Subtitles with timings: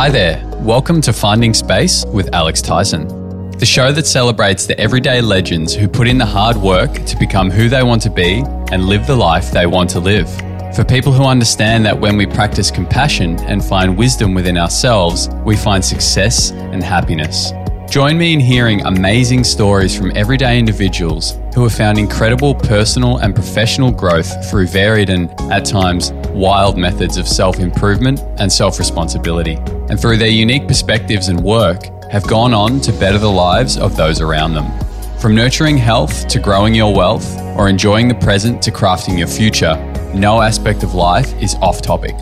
[0.00, 0.42] Hi there.
[0.60, 3.06] Welcome to Finding Space with Alex Tyson,
[3.58, 7.50] the show that celebrates the everyday legends who put in the hard work to become
[7.50, 8.42] who they want to be
[8.72, 10.34] and live the life they want to live.
[10.74, 15.54] For people who understand that when we practice compassion and find wisdom within ourselves, we
[15.54, 17.52] find success and happiness.
[17.90, 23.34] Join me in hearing amazing stories from everyday individuals who have found incredible personal and
[23.34, 29.54] professional growth through varied and, at times, wild methods of self improvement and self responsibility.
[29.88, 33.96] And through their unique perspectives and work, have gone on to better the lives of
[33.96, 34.70] those around them.
[35.18, 39.74] From nurturing health to growing your wealth, or enjoying the present to crafting your future,
[40.14, 42.14] no aspect of life is off topic.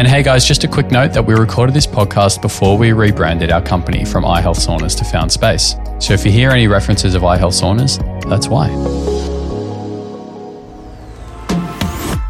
[0.00, 3.52] And hey guys, just a quick note that we recorded this podcast before we rebranded
[3.52, 5.76] our company from iHealth Saunas to Found Space.
[5.98, 8.68] So if you hear any references of iHealth Saunas, that's why.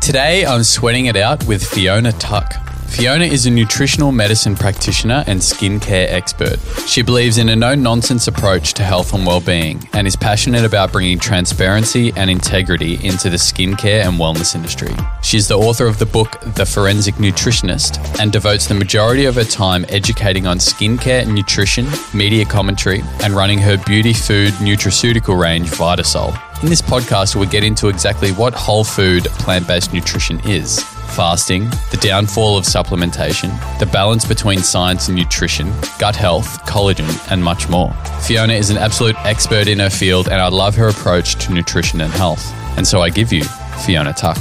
[0.01, 2.70] Today I'm sweating it out with Fiona Tuck.
[2.91, 6.59] Fiona is a nutritional medicine practitioner and skincare expert.
[6.87, 10.93] She believes in a no nonsense approach to health and well-being and is passionate about
[10.93, 14.93] bringing transparency and integrity into the skincare and wellness industry.
[15.23, 19.45] She's the author of the book The Forensic Nutritionist and devotes the majority of her
[19.45, 25.71] time educating on skincare and nutrition, media commentary, and running her beauty food nutraceutical range
[25.71, 26.50] Vitasol.
[26.63, 30.85] In this podcast, we get into exactly what whole food plant based nutrition is
[31.17, 37.43] fasting, the downfall of supplementation, the balance between science and nutrition, gut health, collagen, and
[37.43, 37.91] much more.
[38.21, 42.03] Fiona is an absolute expert in her field, and I love her approach to nutrition
[42.03, 42.47] and health.
[42.77, 43.45] And so I give you
[43.87, 44.37] Fiona Tuck.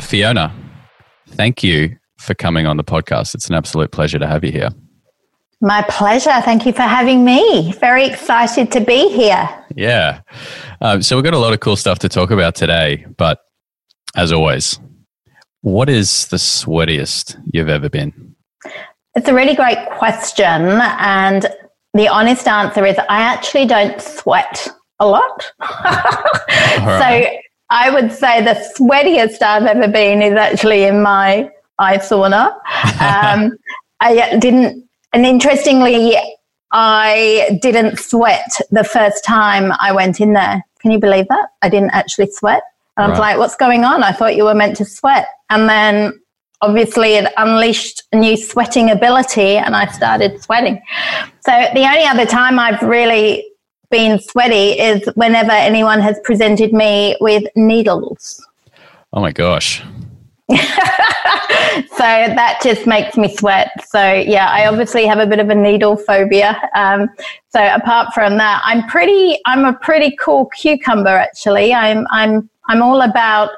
[0.00, 0.52] Fiona,
[1.28, 3.36] thank you for coming on the podcast.
[3.36, 4.70] It's an absolute pleasure to have you here.
[5.62, 6.40] My pleasure.
[6.42, 7.72] Thank you for having me.
[7.74, 9.48] Very excited to be here.
[9.76, 10.20] Yeah.
[10.80, 13.38] Um, so, we've got a lot of cool stuff to talk about today, but
[14.16, 14.80] as always,
[15.60, 18.34] what is the sweatiest you've ever been?
[19.14, 20.62] It's a really great question.
[20.72, 21.46] And
[21.94, 24.68] the honest answer is I actually don't sweat
[24.98, 25.52] a lot.
[25.60, 27.30] right.
[27.30, 27.38] So
[27.70, 32.52] I would say the sweatiest I've ever been is actually in my eye sauna.
[33.02, 33.56] Um,
[34.00, 36.16] I didn't, and interestingly,
[36.70, 40.62] I didn't sweat the first time I went in there.
[40.80, 41.48] Can you believe that?
[41.60, 42.62] I didn't actually sweat.
[42.96, 44.02] And I was like, what's going on?
[44.02, 45.26] I thought you were meant to sweat.
[45.50, 46.20] And then
[46.60, 50.80] obviously it unleashed a new sweating ability and I started sweating.
[51.40, 53.44] So the only other time I've really
[53.90, 58.44] been sweaty is whenever anyone has presented me with needles.
[59.12, 59.82] Oh my gosh.
[61.96, 63.70] so that just makes me sweat.
[63.88, 66.60] So yeah, I obviously have a bit of a needle phobia.
[66.74, 67.08] Um,
[67.48, 69.38] so apart from that, I'm pretty.
[69.46, 71.08] I'm a pretty cool cucumber.
[71.10, 72.06] Actually, I'm.
[72.10, 73.50] I'm I'm all about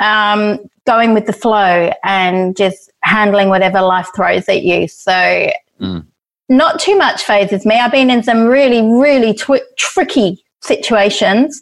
[0.00, 4.88] um, going with the flow and just handling whatever life throws at you.
[4.88, 5.50] So,
[5.80, 6.06] mm.
[6.48, 7.76] not too much fazes me.
[7.76, 11.60] I've been in some really, really tw- tricky situations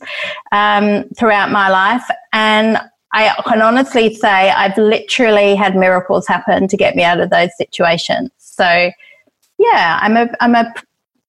[0.53, 2.79] um, throughout my life, and
[3.15, 7.51] I can honestly say I've literally had miracles happen to get me out of those
[7.57, 8.31] situations.
[8.39, 8.91] So,
[9.59, 10.75] yeah, I'm a I'm a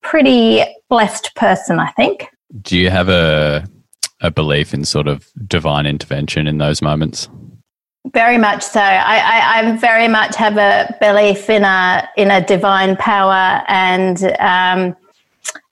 [0.02, 2.28] pretty blessed person, I think.
[2.62, 3.68] Do you have a
[4.22, 7.30] a belief in sort of divine intervention in those moments?
[8.14, 8.82] Very much so.
[8.82, 14.24] I, I, I very much have a belief in a in a divine power, and
[14.40, 14.96] um,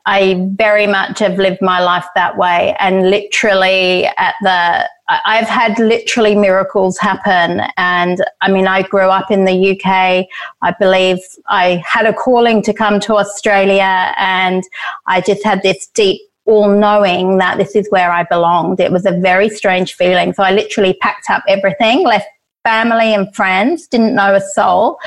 [0.05, 2.75] I very much have lived my life that way.
[2.79, 7.61] And literally, at the I've had literally miracles happen.
[7.77, 10.25] And I mean, I grew up in the UK.
[10.61, 14.63] I believe I had a calling to come to Australia, and
[15.05, 18.79] I just had this deep all knowing that this is where I belonged.
[18.79, 20.33] It was a very strange feeling.
[20.33, 22.27] So I literally packed up everything, left
[22.63, 24.99] family and friends, didn't know a soul,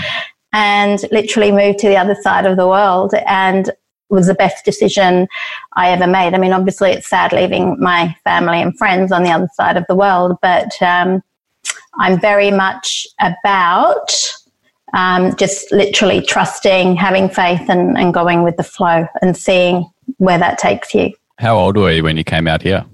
[0.53, 3.15] and literally moved to the other side of the world.
[3.27, 3.71] And
[4.09, 5.27] was the best decision
[5.75, 6.35] I ever made.
[6.35, 9.85] I mean, obviously, it's sad leaving my family and friends on the other side of
[9.89, 11.23] the world, but um,
[11.99, 14.13] I'm very much about
[14.95, 20.39] um, just literally trusting, having faith, and, and going with the flow and seeing where
[20.39, 21.13] that takes you.
[21.39, 22.85] How old were you when you came out here?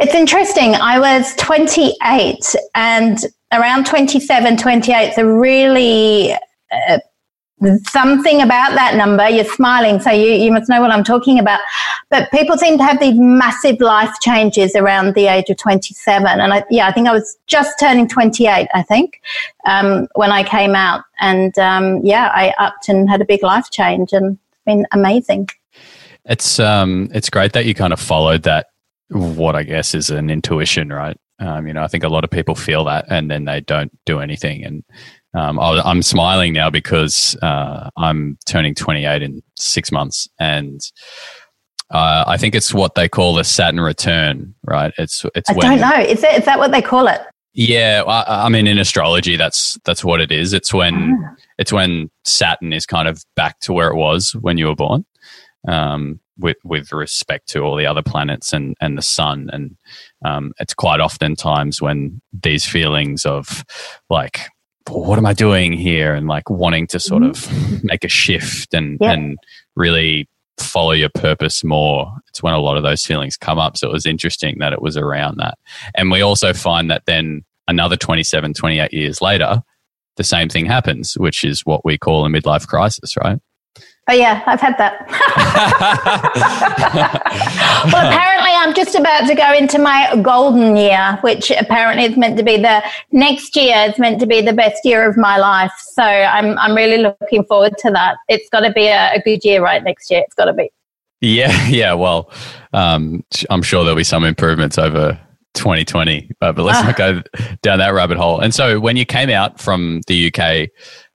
[0.00, 0.74] It's interesting.
[0.74, 3.18] I was 28 and
[3.52, 6.98] around 27, 28 is a really uh,
[7.88, 9.28] something about that number.
[9.28, 11.60] You're smiling, so you, you must know what I'm talking about.
[12.10, 16.26] But people seem to have these massive life changes around the age of 27.
[16.26, 19.20] And I, yeah, I think I was just turning 28, I think,
[19.66, 21.04] um, when I came out.
[21.20, 25.48] And um, yeah, I upped and had a big life change and it's been amazing.
[26.24, 28.66] It's um, it's great that you kind of followed that.
[29.10, 31.16] What I guess is an intuition, right?
[31.38, 33.90] Um, you know, I think a lot of people feel that, and then they don't
[34.04, 34.62] do anything.
[34.64, 34.84] And
[35.34, 40.80] um, I, am smiling now because uh, I'm turning 28 in six months, and
[41.90, 44.92] uh, I think it's what they call the Saturn return, right?
[44.98, 45.50] It's it's.
[45.50, 46.00] I when, don't know.
[46.00, 47.20] Is that is that what they call it?
[47.54, 50.52] Yeah, I, I, mean, in astrology, that's that's what it is.
[50.52, 51.36] It's when oh.
[51.58, 55.04] it's when Saturn is kind of back to where it was when you were born,
[55.66, 59.76] um, with with respect to all the other planets and and the sun, and
[60.24, 63.64] um, it's quite often times when these feelings of
[64.08, 64.48] like
[64.90, 66.14] what am I doing here?
[66.14, 67.74] And like wanting to sort mm-hmm.
[67.74, 69.12] of make a shift and, yeah.
[69.12, 69.38] and
[69.76, 72.12] really follow your purpose more.
[72.28, 73.76] It's when a lot of those feelings come up.
[73.76, 75.58] So it was interesting that it was around that.
[75.94, 79.62] And we also find that then another 27, 28 years later,
[80.16, 83.38] the same thing happens, which is what we call a midlife crisis, right?
[84.10, 85.06] Oh yeah, I've had that.
[87.92, 92.38] well, apparently I'm just about to go into my golden year, which apparently is meant
[92.38, 92.82] to be the
[93.12, 95.72] next year is meant to be the best year of my life.
[95.78, 98.16] So I'm I'm really looking forward to that.
[98.28, 99.84] It's got to be a, a good year, right?
[99.84, 100.70] Next year, it's got to be.
[101.20, 101.92] Yeah, yeah.
[101.92, 102.30] Well,
[102.72, 105.20] um, I'm sure there'll be some improvements over
[105.52, 107.22] 2020, but, but let's not go
[107.62, 108.40] down that rabbit hole.
[108.40, 110.70] And so, when you came out from the UK,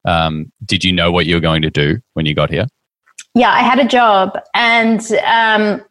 [0.06, 2.68] um, did you know what you were going to do when you got here?
[3.36, 5.84] Yeah, I had a job and um,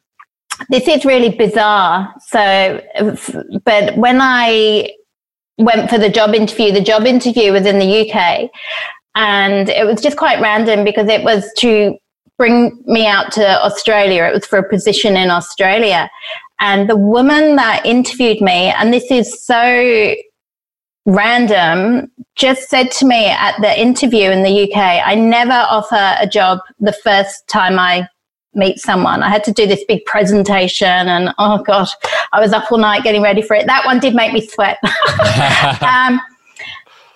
[0.69, 2.15] this is really bizarre.
[2.29, 2.81] So,
[3.65, 4.91] but when I
[5.59, 8.51] went for the job interview, the job interview was in the UK
[9.15, 11.97] and it was just quite random because it was to
[12.39, 14.25] bring me out to Australia.
[14.25, 16.11] It was for a position in Australia.
[16.61, 20.15] And the woman that interviewed me, and this is so
[21.07, 26.27] random just said to me at the interview in the UK, I never offer a
[26.27, 28.09] job the first time I
[28.55, 29.23] meet someone.
[29.23, 31.91] I had to do this big presentation and oh gosh,
[32.33, 33.67] I was up all night getting ready for it.
[33.67, 34.79] That one did make me sweat.
[35.83, 36.21] um,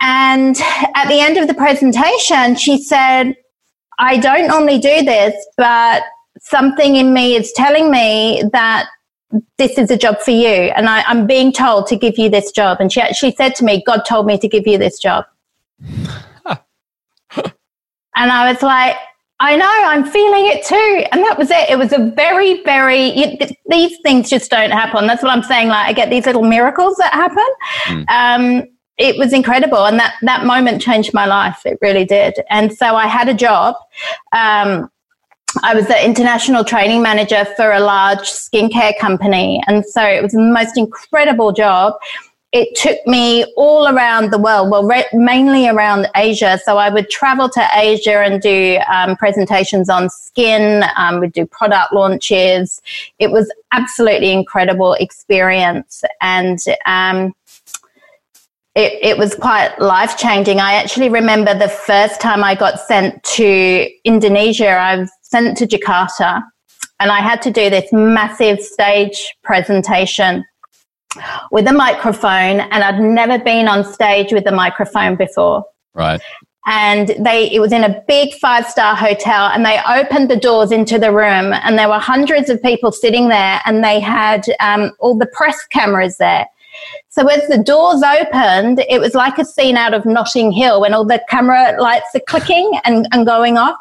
[0.00, 0.56] and
[0.94, 3.34] at the end of the presentation, she said,
[3.98, 6.02] I don't normally do this, but
[6.40, 8.88] something in me is telling me that
[9.58, 10.72] this is a job for you.
[10.76, 12.78] And I, am being told to give you this job.
[12.80, 15.24] And she actually said to me god told me to give you this job.
[18.18, 18.96] And i was like
[19.40, 21.04] i know i'm feeling it too.
[21.12, 21.68] And that was it.
[21.68, 23.36] It was a very very you,
[23.68, 25.06] these things just don't happen.
[25.06, 25.68] That's what i'm saying.
[25.68, 27.46] Like i get these little miracles that happen.
[27.84, 28.04] Mm.
[28.08, 28.64] um,
[28.96, 29.84] it was incredible.
[29.84, 31.60] And that that moment changed my life.
[31.66, 32.34] It really did.
[32.48, 33.74] And so i had a job
[34.32, 34.90] um,
[35.62, 39.62] I was the international training manager for a large skincare company.
[39.66, 41.94] And so it was the most incredible job.
[42.52, 46.58] It took me all around the world, well, re- mainly around Asia.
[46.64, 51.44] So I would travel to Asia and do um, presentations on skin, um, we'd do
[51.44, 52.80] product launches.
[53.18, 56.02] It was absolutely incredible experience.
[56.20, 57.34] And, um,
[58.74, 60.60] it, it, was quite life changing.
[60.60, 64.68] I actually remember the first time I got sent to Indonesia.
[64.68, 66.42] I was sent to Jakarta
[66.98, 70.44] and I had to do this massive stage presentation
[71.50, 75.64] with a microphone and I'd never been on stage with a microphone before.
[75.92, 76.22] Right.
[76.66, 80.98] And they it was in a big five-star hotel and they opened the doors into
[80.98, 85.18] the room and there were hundreds of people sitting there and they had um, all
[85.18, 86.46] the press cameras there.
[87.08, 90.92] So as the doors opened, it was like a scene out of Notting Hill when
[90.94, 93.76] all the camera lights are clicking and, and going off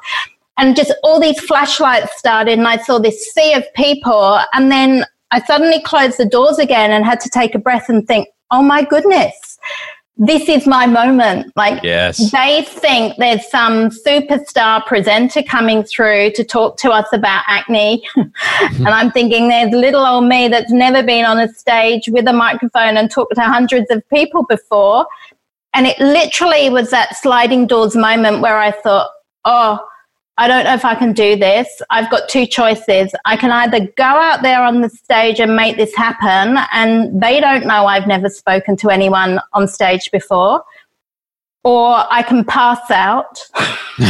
[0.58, 5.06] and just all these flashlights started and I saw this sea of people and then
[5.32, 8.62] I suddenly closed the doors again and had to take a breath and think, oh
[8.62, 9.60] my goodness,
[10.18, 11.52] this is my moment.
[11.58, 12.32] Like yes.
[12.32, 18.08] they think there's some superstar presenter coming through to talk to us about acne.
[18.16, 22.34] and I'm thinking there's little old me that's never been on a stage with a
[22.34, 25.06] microphone and talked to hundreds of people before.
[25.74, 29.10] And it literally was that sliding doors moment where I thought,
[29.44, 29.86] oh,
[30.38, 31.82] I don't know if I can do this.
[31.90, 33.14] I've got two choices.
[33.24, 37.40] I can either go out there on the stage and make this happen, and they
[37.40, 40.62] don't know I've never spoken to anyone on stage before,
[41.64, 43.38] or I can pass out.
[43.98, 44.06] so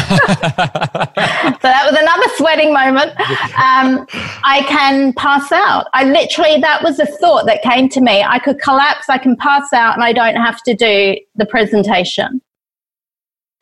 [1.61, 3.11] that was another sweating moment.
[3.59, 4.07] Um,
[4.43, 5.85] I can pass out.
[5.93, 8.23] I literally, that was a thought that came to me.
[8.23, 12.41] I could collapse, I can pass out, and I don't have to do the presentation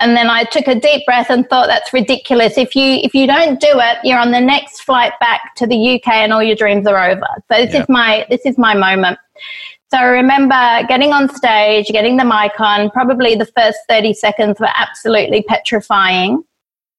[0.03, 2.57] and then I took a deep breath and thought that's ridiculous.
[2.57, 5.95] If you if you don't do it, you're on the next flight back to the
[5.95, 7.27] UK and all your dreams are over.
[7.49, 7.81] So this yeah.
[7.83, 9.17] is my this is my moment.
[9.89, 14.59] So I remember getting on stage, getting the mic on, probably the first 30 seconds
[14.59, 16.43] were absolutely petrifying.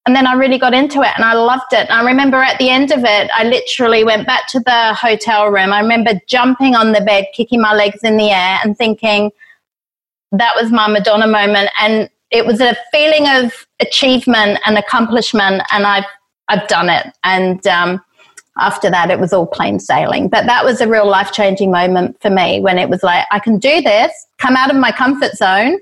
[0.07, 1.89] And then I really got into it and I loved it.
[1.89, 5.49] And I remember at the end of it, I literally went back to the hotel
[5.49, 5.73] room.
[5.73, 9.31] I remember jumping on the bed, kicking my legs in the air and thinking,
[10.31, 11.69] that was my Madonna moment.
[11.81, 16.05] And it was a feeling of achievement and accomplishment, and I've
[16.47, 17.07] I've done it.
[17.23, 18.01] And um,
[18.57, 20.29] after that, it was all plain sailing.
[20.29, 23.39] But that was a real life changing moment for me when it was like, I
[23.39, 25.79] can do this, come out of my comfort zone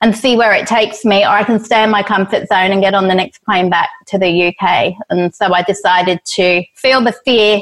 [0.00, 2.80] and see where it takes me, or I can stay in my comfort zone and
[2.80, 4.94] get on the next plane back to the UK.
[5.10, 7.60] And so I decided to feel the fear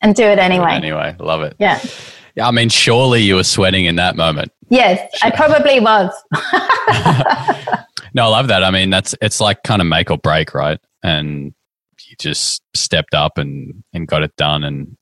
[0.00, 0.72] and do it anyway.
[0.72, 1.56] Anyway, love it.
[1.58, 1.80] Yeah.
[2.34, 4.52] Yeah, I mean, surely you were sweating in that moment.
[4.70, 6.12] Yes, I probably was.
[8.14, 8.62] no, I love that.
[8.62, 10.78] I mean, that's it's like kind of make or break, right?
[11.02, 11.54] And
[12.08, 14.96] you just stepped up and and got it done, and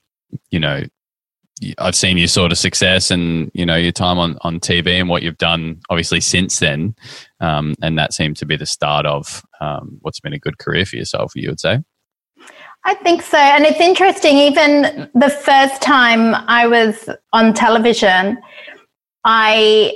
[0.50, 0.84] you know,
[1.78, 5.08] I've seen your sort of success and you know your time on on TV and
[5.08, 6.94] what you've done, obviously since then,
[7.40, 10.84] um, and that seemed to be the start of um, what's been a good career
[10.84, 11.32] for yourself.
[11.34, 11.82] You would say.
[12.84, 13.36] I think so.
[13.36, 18.38] And it's interesting, even the first time I was on television,
[19.26, 19.92] I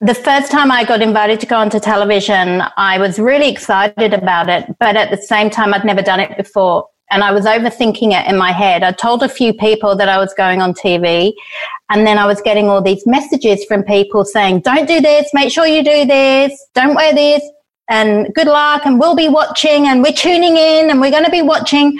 [0.00, 4.48] the first time I got invited to go onto television, I was really excited about
[4.48, 6.86] it, but at the same time I'd never done it before.
[7.12, 8.82] And I was overthinking it in my head.
[8.82, 11.32] I told a few people that I was going on TV,
[11.90, 15.52] and then I was getting all these messages from people saying, Don't do this, make
[15.52, 17.42] sure you do this, don't wear this,
[17.90, 21.30] and good luck and we'll be watching and we're tuning in and we're going to
[21.30, 21.98] be watching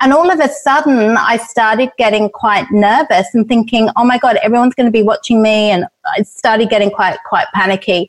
[0.00, 4.36] and all of a sudden i started getting quite nervous and thinking oh my god
[4.42, 5.84] everyone's going to be watching me and
[6.16, 8.08] i started getting quite quite panicky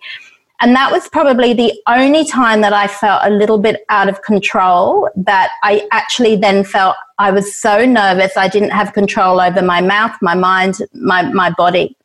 [0.62, 4.21] and that was probably the only time that I felt a little bit out of
[4.21, 9.63] control, that I actually then felt I was so nervous, I didn't have control over
[9.63, 11.98] my mouth, my mind, my, my body.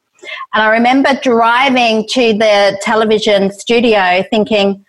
[0.54, 4.86] And I remember driving to the television studio thinking,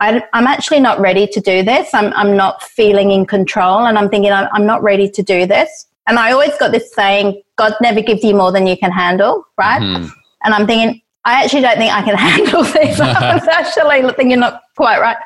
[0.00, 1.92] I, am actually not ready to do this.
[1.94, 3.86] I'm, I'm not feeling in control.
[3.86, 5.86] And I'm thinking, I'm, I'm not ready to do this.
[6.06, 9.44] And I always got this saying, God never gives you more than you can handle,
[9.58, 9.80] right?
[9.80, 10.08] Mm-hmm.
[10.44, 13.00] And I'm thinking, I actually don't think I can handle this.
[13.00, 15.16] I was actually thinking you're not quite right.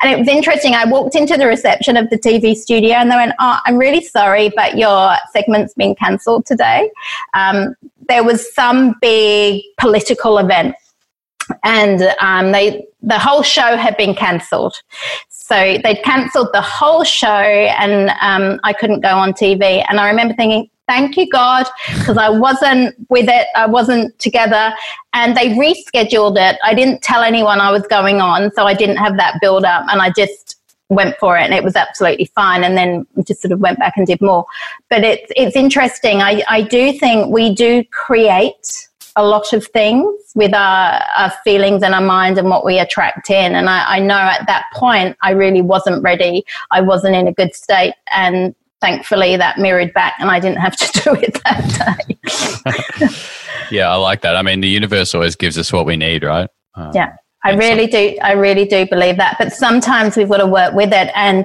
[0.00, 0.74] And it was interesting.
[0.74, 4.02] I walked into the reception of the TV studio and they went, Oh, I'm really
[4.02, 6.90] sorry, but your segment's been cancelled today.
[7.34, 7.74] Um,
[8.08, 10.74] there was some big political event
[11.64, 14.74] and um, they the whole show had been cancelled.
[15.28, 19.84] So they'd cancelled the whole show, and um, I couldn't go on TV.
[19.88, 21.66] And I remember thinking, "Thank you, God,"
[21.98, 23.46] because I wasn't with it.
[23.56, 24.72] I wasn't together,
[25.12, 26.58] and they rescheduled it.
[26.64, 29.84] I didn't tell anyone I was going on, so I didn't have that build up,
[29.88, 30.56] and I just
[30.92, 33.94] went for it and it was absolutely fine and then just sort of went back
[33.96, 34.44] and did more
[34.90, 40.32] but it's it's interesting i i do think we do create a lot of things
[40.34, 43.54] with our, our, feelings and our mind and what we attract in.
[43.54, 46.44] And I, I, know at that point I really wasn't ready.
[46.70, 47.94] I wasn't in a good state.
[48.12, 52.06] And thankfully that mirrored back and I didn't have to do it that
[53.06, 53.16] day.
[53.70, 54.36] yeah, I like that.
[54.36, 56.48] I mean, the universe always gives us what we need, right?
[56.74, 58.16] Um, yeah, I really do.
[58.22, 59.36] I really do believe that.
[59.38, 61.10] But sometimes we've got to work with it.
[61.14, 61.44] And,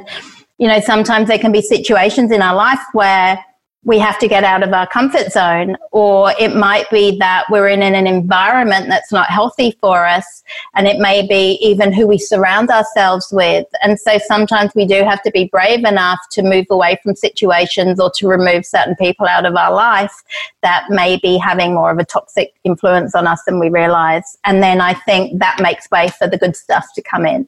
[0.57, 3.43] you know, sometimes there can be situations in our life where
[3.83, 7.69] we have to get out of our comfort zone, or it might be that we're
[7.69, 10.43] in an environment that's not healthy for us,
[10.75, 13.65] and it may be even who we surround ourselves with.
[13.81, 17.99] And so sometimes we do have to be brave enough to move away from situations
[17.99, 20.23] or to remove certain people out of our life
[20.63, 24.37] that may be having more of a toxic influence on us than we realize.
[24.43, 27.47] And then I think that makes way for the good stuff to come in.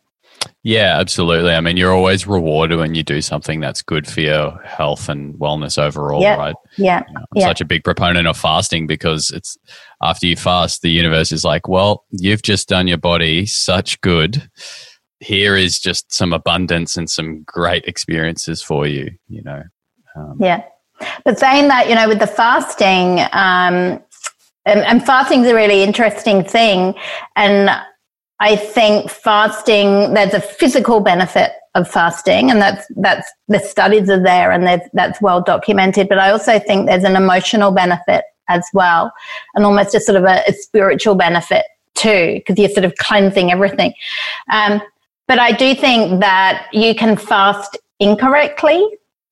[0.64, 1.54] Yeah, absolutely.
[1.54, 5.34] I mean, you're always rewarded when you do something that's good for your health and
[5.36, 6.38] wellness overall, yep.
[6.38, 6.56] right?
[6.78, 7.04] Yeah.
[7.08, 9.58] You know, I'm such a big proponent of fasting because it's
[10.02, 14.50] after you fast, the universe is like, well, you've just done your body such good.
[15.22, 19.64] Here is just some abundance and some great experiences for you, you know.
[20.16, 20.64] Um, yeah.
[21.24, 24.02] But saying that, you know, with the fasting, um,
[24.66, 26.96] and, and fasting is a really interesting thing.
[27.36, 27.70] And
[28.40, 34.22] I think fasting, there's a physical benefit of fasting, and that's that's the studies are
[34.22, 36.10] there, and that's well documented.
[36.10, 39.12] But I also think there's an emotional benefit as well,
[39.56, 41.66] and almost a sort of a, a spiritual benefit
[41.96, 43.94] too, because you're sort of cleansing everything.
[44.52, 44.82] Um,
[45.28, 48.88] but I do think that you can fast incorrectly,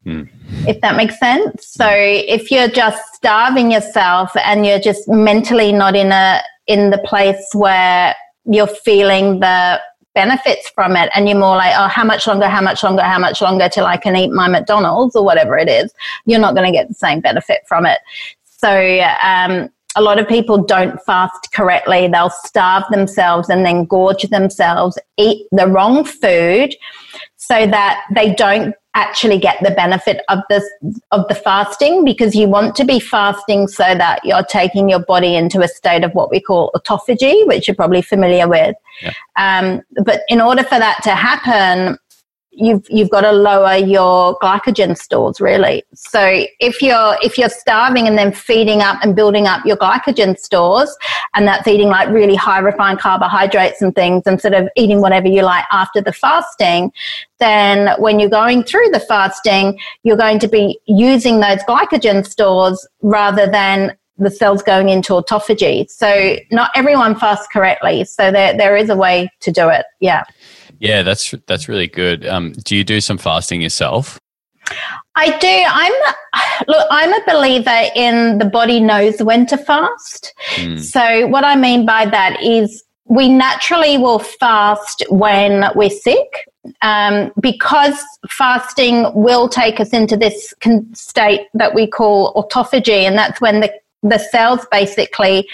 [0.05, 0.29] mm.
[0.67, 1.65] if that makes sense.
[1.65, 6.97] So if you're just starving yourself and you're just mentally not in a in the
[6.99, 8.13] place where
[8.47, 9.79] you're feeling the
[10.15, 13.19] benefits from it and you're more like oh how much longer how much longer how
[13.19, 15.93] much longer till i can eat my mcdonald's or whatever it is
[16.25, 17.99] you're not going to get the same benefit from it.
[18.59, 22.07] So um, a lot of people don't fast correctly.
[22.07, 26.75] They'll starve themselves and then gorge themselves eat the wrong food
[27.35, 30.67] so that they don't actually get the benefit of this
[31.11, 35.35] of the fasting because you want to be fasting so that you're taking your body
[35.35, 38.75] into a state of what we call autophagy, which you're probably familiar with.
[39.03, 39.13] Yeah.
[39.37, 41.99] Um, but in order for that to happen,
[42.57, 48.07] you've you've got to lower your glycogen stores really so if you're if you're starving
[48.07, 50.95] and then feeding up and building up your glycogen stores
[51.35, 55.27] and that's eating like really high refined carbohydrates and things and sort of eating whatever
[55.27, 56.91] you like after the fasting
[57.39, 62.87] then when you're going through the fasting you're going to be using those glycogen stores
[63.01, 65.89] rather than the cells going into autophagy.
[65.89, 68.03] So not everyone fasts correctly.
[68.05, 69.85] So there, there is a way to do it.
[69.99, 70.23] Yeah.
[70.79, 72.25] Yeah, that's that's really good.
[72.25, 74.19] Um, do you do some fasting yourself?
[75.15, 75.63] I do.
[75.67, 76.87] I'm look.
[76.91, 80.33] I'm a believer in the body knows when to fast.
[80.55, 80.79] Mm.
[80.79, 86.47] So what I mean by that is we naturally will fast when we're sick
[86.81, 87.97] um, because
[88.29, 90.53] fasting will take us into this
[90.93, 95.47] state that we call autophagy, and that's when the the cells basically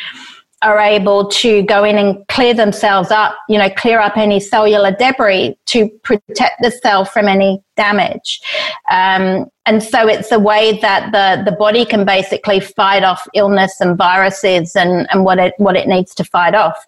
[0.63, 4.91] are able to go in and clear themselves up, you know, clear up any cellular
[4.91, 8.41] debris to protect the cell from any damage.
[8.89, 13.79] Um, and so it's a way that the, the body can basically fight off illness
[13.79, 16.85] and viruses and, and what it what it needs to fight off.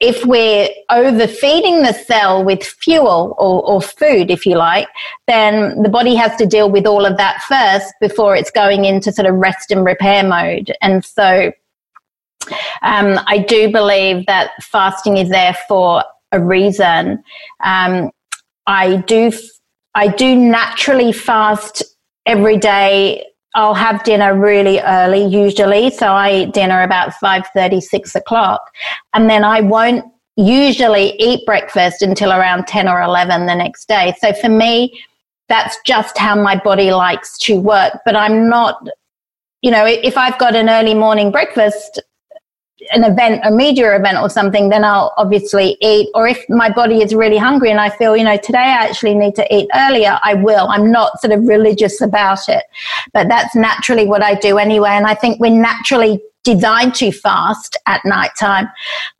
[0.00, 4.88] If we're overfeeding the cell with fuel or, or food, if you like,
[5.26, 9.12] then the body has to deal with all of that first before it's going into
[9.12, 10.72] sort of rest and repair mode.
[10.80, 11.52] And so
[12.82, 17.22] um, I do believe that fasting is there for a reason.
[17.64, 18.10] Um,
[18.66, 19.32] I do,
[19.94, 21.82] I do naturally fast
[22.26, 23.26] every day.
[23.56, 28.62] I'll have dinner really early usually, so I eat dinner about five thirty, six o'clock,
[29.12, 30.04] and then I won't
[30.36, 34.14] usually eat breakfast until around ten or eleven the next day.
[34.20, 35.02] So for me,
[35.48, 37.98] that's just how my body likes to work.
[38.04, 38.86] But I'm not,
[39.62, 42.00] you know, if I've got an early morning breakfast,
[42.92, 46.08] an event, a media event or something, then I'll obviously eat.
[46.14, 49.14] Or if my body is really hungry and I feel, you know, today I actually
[49.14, 50.68] need to eat earlier, I will.
[50.68, 52.64] I'm not sort of religious about it,
[53.12, 54.90] but that's naturally what I do anyway.
[54.90, 58.68] And I think we're naturally designed to fast at night time.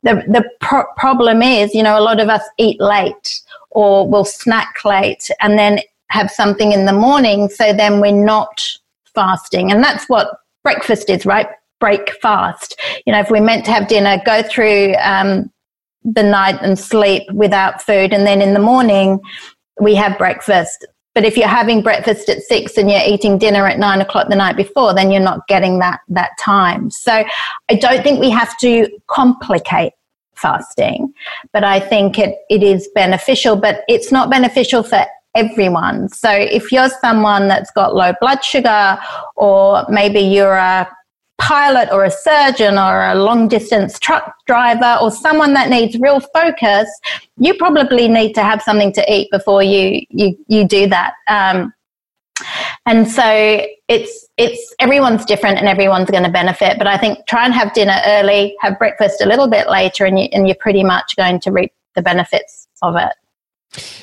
[0.03, 4.25] The, the pro- problem is, you know, a lot of us eat late or will
[4.25, 7.47] snack late and then have something in the morning.
[7.47, 8.67] So then we're not
[9.13, 9.71] fasting.
[9.71, 11.47] And that's what breakfast is, right?
[11.81, 12.79] Break fast.
[13.05, 15.51] You know, if we're meant to have dinner, go through um,
[16.03, 19.19] the night and sleep without food, and then in the morning
[19.81, 20.87] we have breakfast.
[21.13, 24.35] But if you're having breakfast at six and you're eating dinner at nine o'clock the
[24.35, 26.89] night before, then you're not getting that that time.
[26.89, 27.25] So
[27.69, 29.91] I don't think we have to complicate
[30.35, 31.13] fasting,
[31.51, 36.09] but I think it, it is beneficial, but it's not beneficial for everyone.
[36.09, 38.99] So if you're someone that's got low blood sugar
[39.35, 40.89] or maybe you're a
[41.41, 46.19] pilot or a surgeon or a long distance truck driver or someone that needs real
[46.19, 46.87] focus,
[47.37, 51.13] you probably need to have something to eat before you you you do that.
[51.27, 51.73] Um,
[52.85, 56.77] and so it's it's everyone's different and everyone's going to benefit.
[56.77, 60.19] But I think try and have dinner early, have breakfast a little bit later, and
[60.19, 63.13] you and you're pretty much going to reap the benefits of it.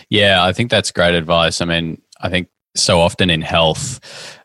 [0.08, 1.60] Yeah, I think that's great advice.
[1.60, 4.00] I mean, I think so often in health.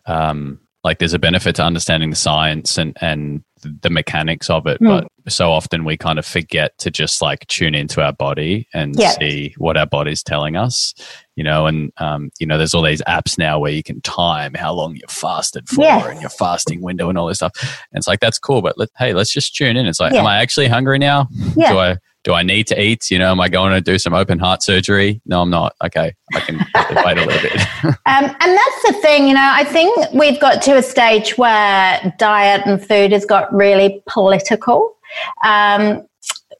[0.05, 3.43] Um, like there's a benefit to understanding the science and and
[3.81, 5.07] the mechanics of it mm.
[5.23, 8.99] but so often we kind of forget to just like tune into our body and
[8.99, 9.11] yeah.
[9.11, 10.93] see what our body's telling us
[11.35, 14.53] you know and um, you know there's all these apps now where you can time
[14.53, 16.05] how long you're fasted for yes.
[16.07, 18.89] and your fasting window and all this stuff and it's like that's cool but let,
[18.97, 20.19] hey let's just tune in it's like yeah.
[20.19, 21.71] am i actually hungry now yeah.
[21.71, 23.11] do i do I need to eat?
[23.11, 25.21] You know, am I going to do some open heart surgery?
[25.25, 25.75] No, I'm not.
[25.83, 26.57] Okay, I can
[27.05, 27.61] wait a little bit.
[27.83, 32.13] um, and that's the thing, you know, I think we've got to a stage where
[32.17, 34.95] diet and food has got really political.
[35.43, 36.07] Um,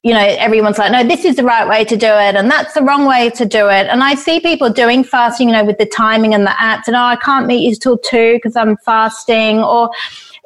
[0.04, 2.74] you know, everyone's like, no, this is the right way to do it, and that's
[2.74, 3.88] the wrong way to do it.
[3.88, 6.96] And I see people doing fasting, you know, with the timing and the apps, and
[6.98, 9.90] oh, I can't meet you till two because I'm fasting, or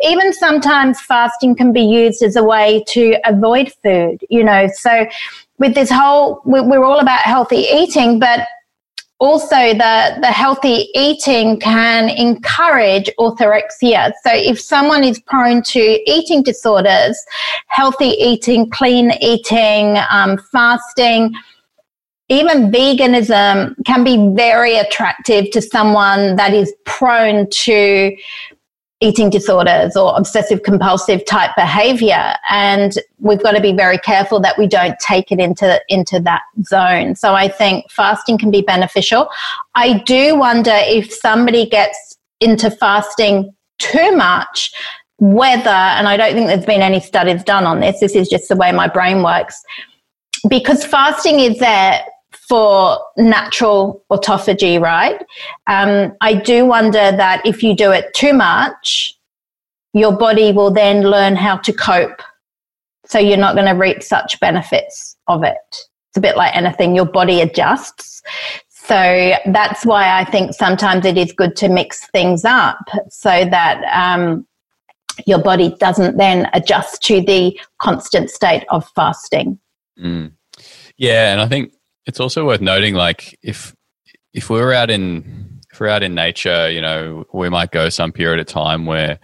[0.01, 4.67] even sometimes fasting can be used as a way to avoid food, you know.
[4.73, 5.07] So
[5.57, 8.47] with this whole, we're all about healthy eating, but
[9.19, 14.11] also the, the healthy eating can encourage orthorexia.
[14.23, 17.19] So if someone is prone to eating disorders,
[17.67, 21.33] healthy eating, clean eating, um, fasting,
[22.29, 28.15] even veganism can be very attractive to someone that is prone to
[28.99, 32.33] eating disorders or obsessive compulsive type behavior.
[32.49, 36.41] And we've got to be very careful that we don't take it into into that
[36.63, 37.15] zone.
[37.15, 39.29] So i think fasting can be beneficial.
[39.75, 44.71] I do wonder if somebody gets into fasting too much
[45.19, 48.49] whether and i don't think there's been any studies done on this this is just
[48.49, 49.59] the way my brain works
[50.47, 55.23] because fasting is there for natural autophagy, right?
[55.67, 59.13] Um, I do wonder that if you do it too much,
[59.93, 62.21] your body will then learn how to cope.
[63.05, 65.55] So you're not going to reap such benefits of it.
[65.71, 68.21] It's a bit like anything, your body adjusts.
[68.69, 73.83] So that's why I think sometimes it is good to mix things up so that
[73.91, 74.47] um,
[75.25, 79.59] your body doesn't then adjust to the constant state of fasting.
[79.99, 80.31] Mm.
[80.97, 81.73] Yeah, and I think
[82.07, 83.75] it's also worth noting, like if
[84.33, 88.11] if we're out in if we're out in nature, you know, we might go some
[88.11, 89.19] period of time where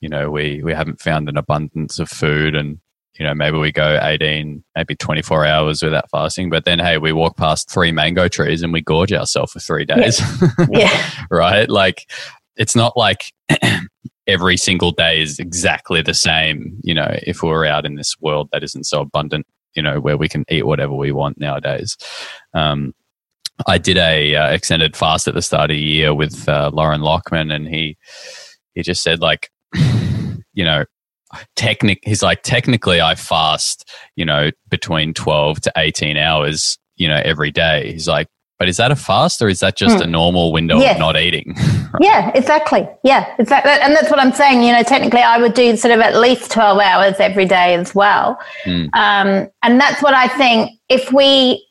[0.00, 2.78] you know we we haven't found an abundance of food and
[3.18, 7.12] you know maybe we go 18 maybe 24 hours without fasting but then hey we
[7.12, 11.12] walk past three mango trees and we gorge ourselves for three days yeah, yeah.
[11.30, 11.70] right?
[11.70, 12.10] Like
[12.56, 13.32] it's not like
[14.26, 18.48] every single day is exactly the same you know if we're out in this world
[18.52, 21.96] that isn't so abundant you know where we can eat whatever we want nowadays.
[22.52, 22.94] Um,
[23.66, 27.02] I did a uh, extended fast at the start of the year with uh, Loren
[27.02, 27.96] Lockman, and he
[28.74, 30.84] he just said like, you know,
[31.56, 32.00] technic.
[32.02, 37.50] He's like technically I fast, you know, between twelve to eighteen hours, you know, every
[37.50, 37.92] day.
[37.92, 38.28] He's like,
[38.58, 40.02] but is that a fast or is that just mm.
[40.02, 41.56] a normal window of not eating?
[42.00, 42.88] yeah, exactly.
[43.02, 43.72] Yeah, exactly.
[43.72, 44.62] And that's what I'm saying.
[44.62, 47.94] You know, technically, I would do sort of at least 12 hours every day as
[47.94, 48.38] well.
[48.64, 48.90] Mm.
[48.94, 51.63] Um, and that's what I think if we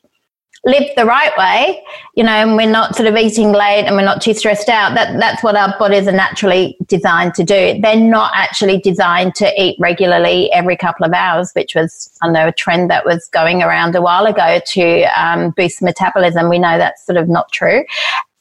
[0.64, 1.82] live the right way,
[2.14, 4.94] you know, and we're not sort of eating late and we're not too stressed out,
[4.94, 7.78] that, that's what our bodies are naturally designed to do.
[7.80, 12.48] They're not actually designed to eat regularly every couple of hours, which was, I know,
[12.48, 16.48] a trend that was going around a while ago to um, boost metabolism.
[16.48, 17.84] We know that's sort of not true.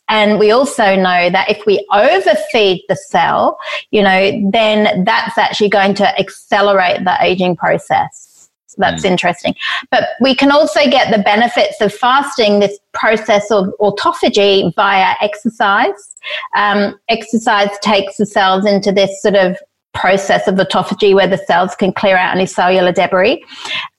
[0.09, 3.57] And we also know that if we overfeed the cell,
[3.91, 8.32] you know, then that's actually going to accelerate the aging process.
[8.73, 9.11] So that's mm.
[9.11, 9.55] interesting.
[9.91, 16.15] But we can also get the benefits of fasting, this process of autophagy via exercise.
[16.55, 19.57] Um, exercise takes the cells into this sort of
[19.93, 23.45] process of autophagy where the cells can clear out any cellular debris.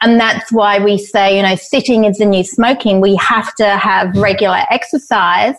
[0.01, 3.01] And that's why we say, you know, sitting is the new smoking.
[3.01, 5.55] We have to have regular exercise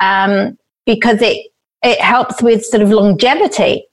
[0.00, 1.46] um, because it,
[1.82, 3.87] it helps with sort of longevity.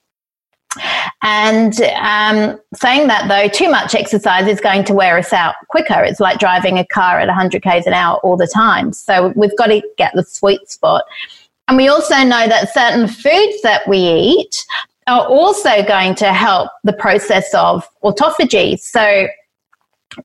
[1.21, 6.03] And um, saying that though, too much exercise is going to wear us out quicker.
[6.03, 8.93] It's like driving a car at 100 k's an hour all the time.
[8.93, 11.03] So we've got to get the sweet spot.
[11.67, 14.65] And we also know that certain foods that we eat
[15.07, 18.79] are also going to help the process of autophagy.
[18.79, 19.27] So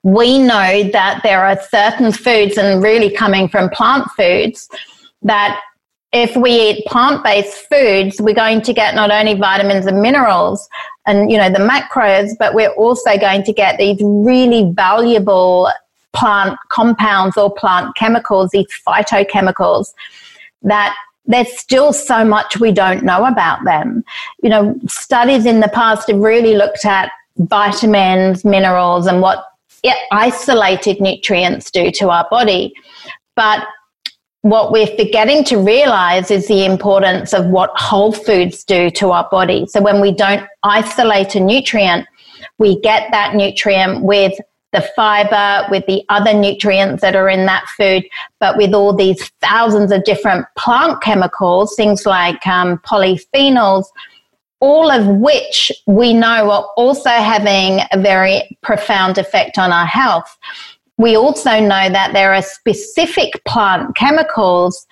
[0.02, 4.68] we know that there are certain foods, and really coming from plant foods,
[5.22, 5.60] that
[6.12, 10.68] if we eat plant-based foods, we're going to get not only vitamins and minerals
[11.06, 15.70] and you know the macros, but we're also going to get these really valuable
[16.12, 19.94] plant compounds or plant chemicals, these phytochemicals
[20.62, 20.94] that
[21.26, 24.04] there's still so much we don't know about them.
[24.42, 29.46] You know, studies in the past have really looked at vitamins, minerals, and what
[30.10, 32.74] isolated nutrients do to our body.
[33.36, 33.66] But
[34.42, 39.28] what we're forgetting to realize is the importance of what whole foods do to our
[39.30, 39.66] body.
[39.66, 42.06] So when we don't isolate a nutrient,
[42.58, 44.32] we get that nutrient with
[44.72, 48.04] the fiber, with the other nutrients that are in that food,
[48.38, 53.86] but with all these thousands of different plant chemicals, things like um, polyphenols,
[54.60, 60.38] all of which we know are also having a very profound effect on our health
[61.00, 64.86] we also know that there are specific plant chemicals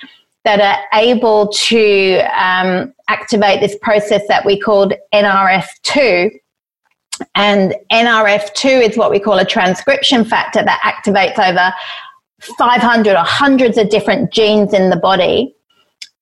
[0.45, 6.31] that are able to um, activate this process that we called NRF2.
[7.35, 11.75] And NRF2 is what we call a transcription factor that activates over
[12.57, 15.55] 500 or hundreds of different genes in the body.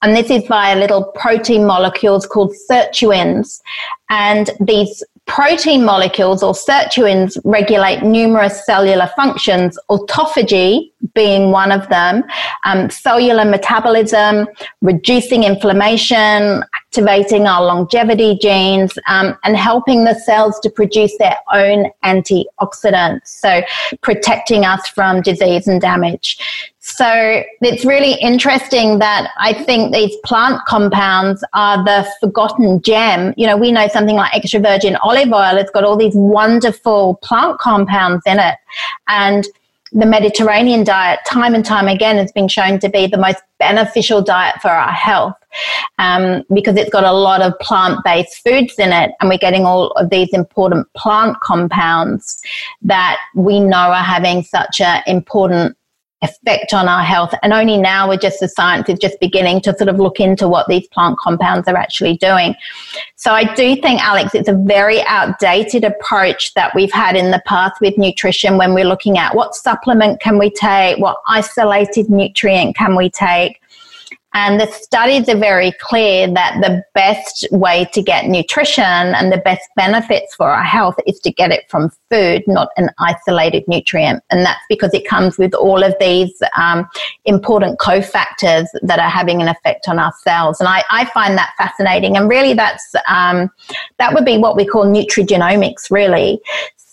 [0.02, 3.60] And this is via little protein molecules called sirtuins.
[4.10, 12.22] And these Protein molecules or sirtuins regulate numerous cellular functions, autophagy being one of them,
[12.64, 14.46] um, cellular metabolism,
[14.82, 21.90] reducing inflammation, activating our longevity genes, um, and helping the cells to produce their own
[22.04, 23.26] antioxidants.
[23.26, 23.62] So
[24.02, 26.38] protecting us from disease and damage.
[26.88, 33.34] So it's really interesting that I think these plant compounds are the forgotten gem.
[33.36, 37.16] You know, we know something like extra virgin olive oil, it's got all these wonderful
[37.24, 38.54] plant compounds in it.
[39.08, 39.48] And
[39.90, 44.22] the Mediterranean diet, time and time again, has been shown to be the most beneficial
[44.22, 45.34] diet for our health
[45.98, 49.64] um, because it's got a lot of plant based foods in it, and we're getting
[49.64, 52.40] all of these important plant compounds
[52.82, 55.76] that we know are having such an important
[56.22, 57.34] effect on our health.
[57.42, 60.48] And only now we're just, the science is just beginning to sort of look into
[60.48, 62.54] what these plant compounds are actually doing.
[63.16, 67.42] So I do think, Alex, it's a very outdated approach that we've had in the
[67.46, 72.76] past with nutrition when we're looking at what supplement can we take, what isolated nutrient
[72.76, 73.60] can we take.
[74.36, 79.38] And the studies are very clear that the best way to get nutrition and the
[79.38, 84.22] best benefits for our health is to get it from food, not an isolated nutrient.
[84.30, 86.86] And that's because it comes with all of these um,
[87.24, 90.60] important cofactors that are having an effect on our cells.
[90.60, 92.18] And I, I find that fascinating.
[92.18, 93.50] And really, that's um,
[93.98, 96.42] that would be what we call nutrigenomics, really.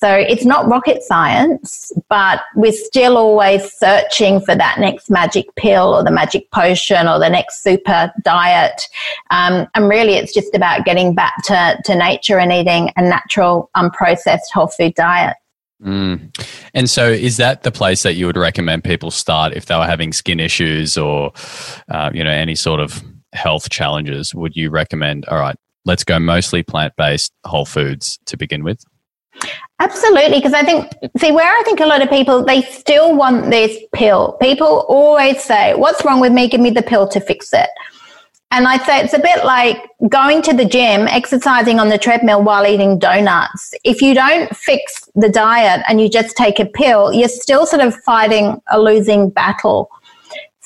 [0.03, 5.95] So it's not rocket science, but we're still always searching for that next magic pill
[5.95, 8.81] or the magic potion or the next super diet.
[9.31, 13.69] Um, and really, it's just about getting back to, to nature and eating a natural,
[13.77, 15.37] unprocessed whole food diet.
[15.81, 16.37] Mm.
[16.73, 19.85] And so, is that the place that you would recommend people start if they were
[19.85, 21.31] having skin issues or,
[21.87, 24.35] uh, you know, any sort of health challenges?
[24.35, 28.83] Would you recommend, all right, let's go mostly plant based whole foods to begin with?
[29.79, 33.49] Absolutely, because I think, see, where I think a lot of people, they still want
[33.49, 34.37] this pill.
[34.41, 36.47] People always say, What's wrong with me?
[36.47, 37.69] Give me the pill to fix it.
[38.53, 39.77] And I'd say it's a bit like
[40.09, 43.73] going to the gym, exercising on the treadmill while eating donuts.
[43.83, 47.81] If you don't fix the diet and you just take a pill, you're still sort
[47.81, 49.89] of fighting a losing battle.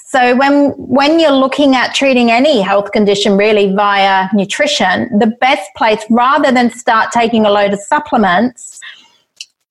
[0.10, 5.70] So when when you're looking at treating any health condition really via nutrition, the best
[5.76, 8.80] place rather than start taking a load of supplements,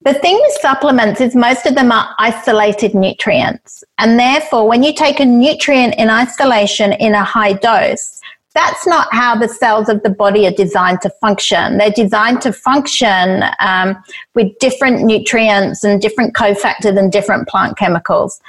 [0.03, 3.83] the thing with supplements is most of them are isolated nutrients.
[3.97, 8.21] And therefore, when you take a nutrient in isolation in a high dose,
[8.53, 11.79] that's not how the cells of the body are designed to function.
[11.79, 13.97] They're designed to function um,
[14.35, 18.39] with different nutrients and different cofactors and different plant chemicals.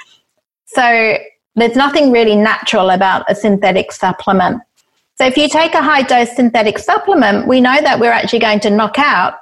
[0.67, 1.17] So
[1.59, 4.61] there's nothing really natural about a synthetic supplement.
[5.15, 8.61] So if you take a high dose synthetic supplement, we know that we're actually going
[8.61, 9.33] to knock out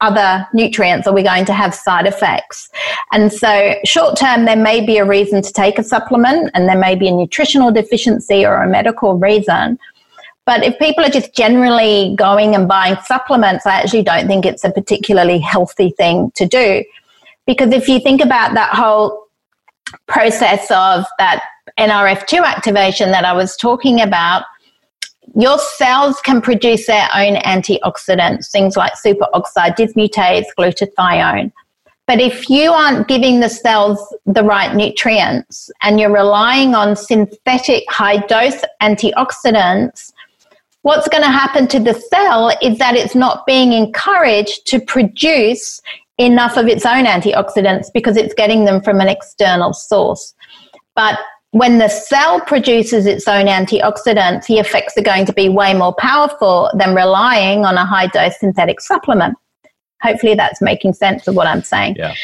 [0.00, 2.68] other nutrients or we're going to have side effects.
[3.12, 6.78] And so, short term, there may be a reason to take a supplement and there
[6.78, 9.78] may be a nutritional deficiency or a medical reason.
[10.46, 14.64] But if people are just generally going and buying supplements, I actually don't think it's
[14.64, 16.84] a particularly healthy thing to do.
[17.46, 19.23] Because if you think about that whole
[20.06, 21.42] process of that
[21.78, 24.44] NRF2 activation that I was talking about,
[25.34, 31.52] your cells can produce their own antioxidants, things like superoxide dismutase, glutathione.
[32.06, 37.84] But if you aren't giving the cells the right nutrients and you're relying on synthetic
[37.88, 40.12] high dose antioxidants,
[40.82, 45.80] what's going to happen to the cell is that it's not being encouraged to produce
[46.18, 50.34] enough of its own antioxidants because it's getting them from an external source.
[50.94, 51.18] But
[51.50, 55.94] when the cell produces its own antioxidants, the effects are going to be way more
[55.94, 59.36] powerful than relying on a high dose synthetic supplement.
[60.02, 61.96] Hopefully, that's making sense of what I'm saying.
[61.96, 62.14] Yeah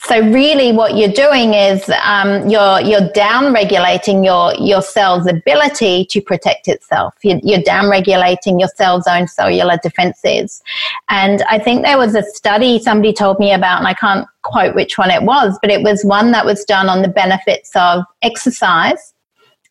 [0.00, 6.06] so really what you're doing is um, you're you're down regulating your your cell's ability
[6.06, 7.14] to protect itself.
[7.22, 10.62] You're, you're down regulating your cell's own cellular defenses.
[11.10, 14.74] And i think there was a study somebody told me about and i can't quote
[14.74, 18.04] which one it was but it was one that was done on the benefits of
[18.22, 19.12] exercise.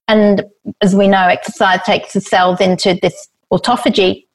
[0.08, 0.44] And
[0.82, 4.26] as we know exercise takes the cells into this autophagy.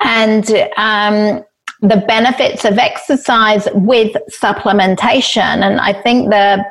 [0.00, 1.44] And um,
[1.82, 5.62] the benefits of exercise with supplementation.
[5.62, 6.64] And I think the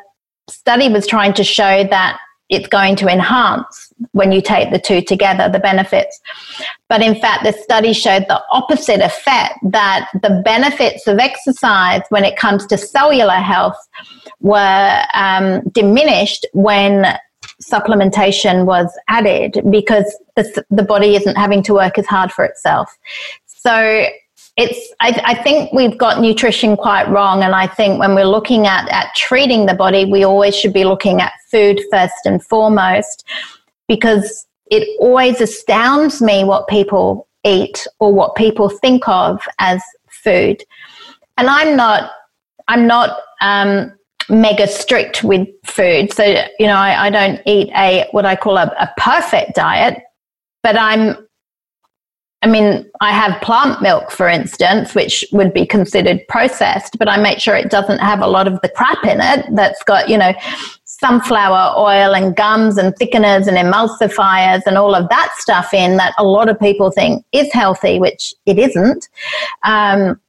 [0.50, 2.20] study was trying to show that
[2.50, 6.20] it's going to enhance when you take the two together, the benefits.
[6.88, 12.24] But in fact, the study showed the opposite effect that the benefits of exercise when
[12.24, 13.78] it comes to cellular health
[14.40, 17.18] were um, diminished when
[17.62, 22.98] supplementation was added because the, the body isn't having to work as hard for itself.
[23.46, 24.08] So
[24.60, 28.68] it's I, I, think we've got nutrition quite wrong and i think when we're looking
[28.68, 33.26] at, at treating the body we always should be looking at food first and foremost
[33.88, 40.62] because it always astounds me what people eat or what people think of as food
[41.38, 42.12] and i'm not
[42.68, 43.94] i'm not um,
[44.30, 46.14] mega strict with food.
[46.14, 50.04] So, you know, I, I don't eat a what I call a, a perfect diet,
[50.62, 51.29] but I'm
[52.42, 57.18] I mean, I have plant milk, for instance, which would be considered processed, but I
[57.22, 60.18] make sure it doesn't have a lot of the crap in it that's got, you
[60.18, 60.34] know,
[60.86, 66.14] sunflower oil and gums and thickeners and emulsifiers and all of that stuff in that
[66.18, 69.10] a lot of people think is healthy, which it isn't.
[69.64, 70.20] Um,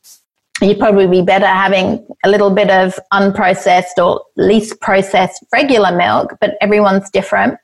[0.61, 6.37] you'd probably be better having a little bit of unprocessed or least processed regular milk,
[6.41, 7.57] but everyone's different.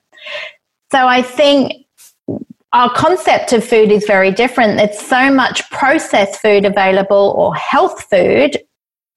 [0.92, 1.85] So I think
[2.76, 4.76] our concept of food is very different.
[4.76, 8.58] There's so much processed food available or health food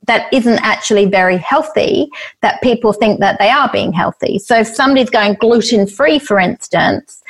[0.08, 2.10] that isn't actually very healthy
[2.42, 4.40] that people think that they are being healthy.
[4.40, 7.22] So if somebody's going gluten free, for instance,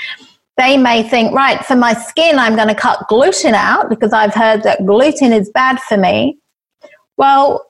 [0.55, 4.35] they may think, right, for my skin, I'm going to cut gluten out because I've
[4.35, 6.37] heard that gluten is bad for me.
[7.17, 7.68] Well,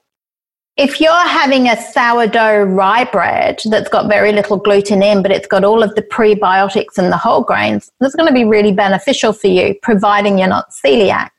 [0.79, 5.45] if you're having a sourdough rye bread that's got very little gluten in, but it's
[5.45, 9.33] got all of the prebiotics and the whole grains, that's going to be really beneficial
[9.33, 11.31] for you, providing you're not celiac.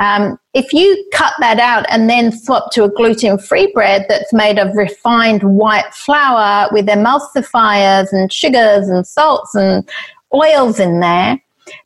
[0.00, 4.32] Um, if you cut that out and then swap to a gluten free bread that's
[4.32, 9.88] made of refined white flour with emulsifiers and sugars and salts and
[10.34, 11.40] oils in there,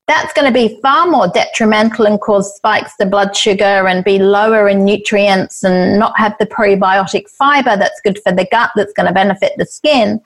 [0.08, 4.18] that's going to be far more detrimental and cause spikes to blood sugar and be
[4.18, 8.94] lower in nutrients and not have the prebiotic fiber that's good for the gut that's
[8.94, 10.20] going to benefit the skin.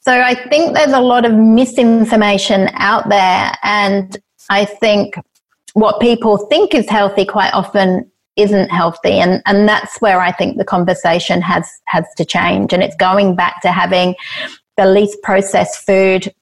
[0.00, 4.16] So I think there's a lot of misinformation out there and
[4.50, 5.16] I think
[5.74, 10.56] what people think is healthy quite often isn't healthy and and that's where I think
[10.56, 14.16] the conversation has has to change and it's going back to having
[14.76, 16.34] the least processed food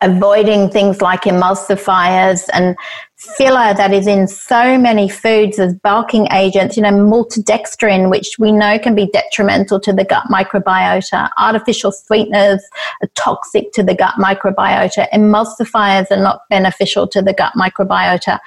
[0.00, 2.76] avoiding things like emulsifiers and
[3.16, 8.52] filler that is in so many foods as bulking agents, you know, maltodextrin, which we
[8.52, 11.28] know can be detrimental to the gut microbiota.
[11.38, 12.62] Artificial sweeteners
[13.02, 15.08] are toxic to the gut microbiota.
[15.10, 18.38] Emulsifiers are not beneficial to the gut microbiota.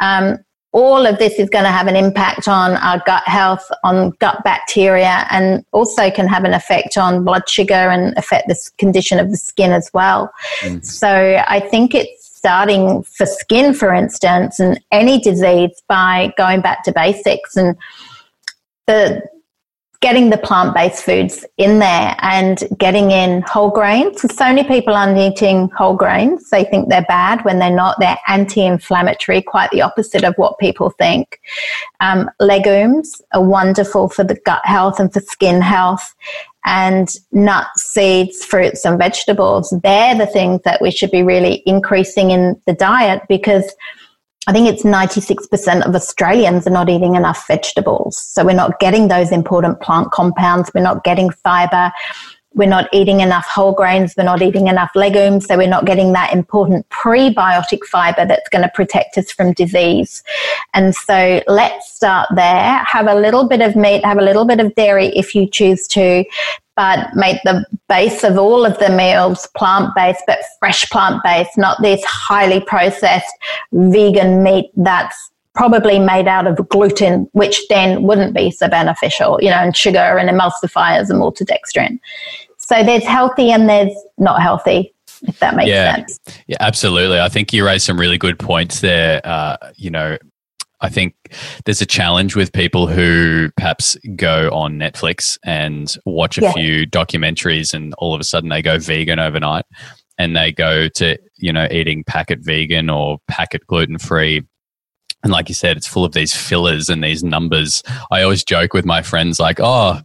[0.00, 0.38] Um,
[0.72, 4.44] all of this is going to have an impact on our gut health, on gut
[4.44, 9.30] bacteria, and also can have an effect on blood sugar and affect the condition of
[9.30, 10.30] the skin as well.
[10.60, 10.84] Mm.
[10.84, 16.84] So I think it's starting for skin, for instance, and any disease by going back
[16.84, 17.76] to basics and
[18.86, 19.22] the
[20.00, 24.20] getting the plant based foods in there and getting in whole grains.
[24.34, 26.50] So many people aren't eating whole grains.
[26.50, 27.98] They think they're bad when they're not.
[27.98, 31.40] They're anti inflammatory, quite the opposite of what people think.
[32.00, 36.14] Um, legumes are wonderful for the gut health and for skin health.
[36.64, 42.30] And nuts, seeds, fruits, and vegetables, they're the things that we should be really increasing
[42.30, 43.72] in the diet because
[44.48, 48.16] I think it's 96% of Australians are not eating enough vegetables.
[48.16, 50.70] So we're not getting those important plant compounds.
[50.74, 51.92] We're not getting fiber.
[52.54, 54.14] We're not eating enough whole grains.
[54.16, 55.44] We're not eating enough legumes.
[55.44, 60.22] So we're not getting that important prebiotic fiber that's going to protect us from disease.
[60.72, 62.82] And so let's start there.
[62.90, 65.86] Have a little bit of meat, have a little bit of dairy if you choose
[65.88, 66.24] to,
[66.78, 71.58] but make the base of all of the meals plant based, but fresh plant based,
[71.58, 73.34] not this highly processed
[73.72, 79.50] vegan meat that's probably made out of gluten, which then wouldn't be so beneficial, you
[79.50, 81.98] know, and sugar and emulsifiers and maltodextrin.
[82.58, 85.96] So there's healthy and there's not healthy if that makes yeah.
[85.96, 86.20] sense.
[86.46, 87.18] Yeah, absolutely.
[87.18, 89.20] I think you raised some really good points there.
[89.24, 90.16] Uh, you know,
[90.80, 91.14] I think
[91.64, 96.52] there's a challenge with people who perhaps go on Netflix and watch a yeah.
[96.52, 99.64] few documentaries and all of a sudden they go vegan overnight
[100.18, 104.42] and they go to, you know, eating packet vegan or packet gluten free.
[105.24, 107.82] And like you said, it's full of these fillers and these numbers.
[108.12, 110.00] I always joke with my friends, like, oh,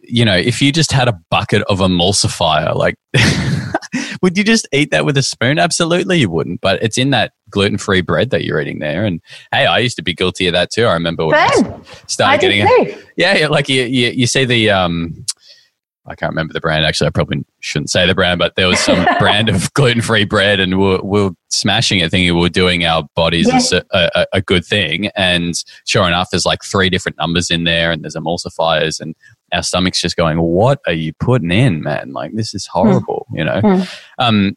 [0.00, 2.96] you know, if you just had a bucket of emulsifier, like,
[4.22, 5.58] would you just eat that with a spoon?
[5.58, 6.60] Absolutely, you wouldn't.
[6.60, 9.04] But it's in that gluten free bread that you're eating there.
[9.04, 9.20] And
[9.52, 10.86] hey, I used to be guilty of that too.
[10.86, 11.72] I remember when Same.
[11.72, 13.06] I started I getting it.
[13.16, 15.24] Yeah, like you, you, you see the, um,
[16.04, 16.84] I can't remember the brand.
[16.84, 20.24] Actually, I probably shouldn't say the brand, but there was some brand of gluten free
[20.24, 24.66] bread, and we're, we're smashing it, thinking we're doing our bodies a, a, a, good
[24.66, 25.06] thing.
[25.14, 25.54] And
[25.86, 29.14] sure enough, there's like three different numbers in there, and there's emulsifiers, and
[29.52, 32.12] our stomachs just going, "What are you putting in, man?
[32.12, 33.38] Like this is horrible," mm.
[33.38, 33.60] you know.
[33.62, 34.00] Mm.
[34.18, 34.56] Um,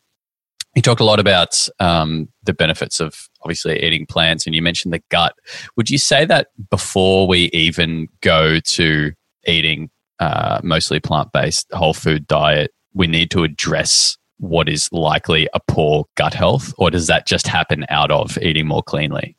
[0.77, 4.93] you talked a lot about um, the benefits of obviously eating plants, and you mentioned
[4.93, 5.33] the gut.
[5.75, 9.11] Would you say that before we even go to
[9.47, 15.49] eating uh, mostly plant based whole food diet, we need to address what is likely
[15.55, 19.35] a poor gut health, or does that just happen out of eating more cleanly?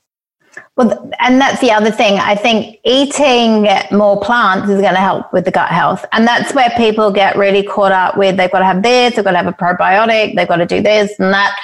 [0.78, 2.20] Well, and that's the other thing.
[2.20, 6.04] I think eating more plants is going to help with the gut health.
[6.12, 9.24] And that's where people get really caught up with they've got to have this, they've
[9.24, 11.58] got to have a probiotic, they've got to do this and that.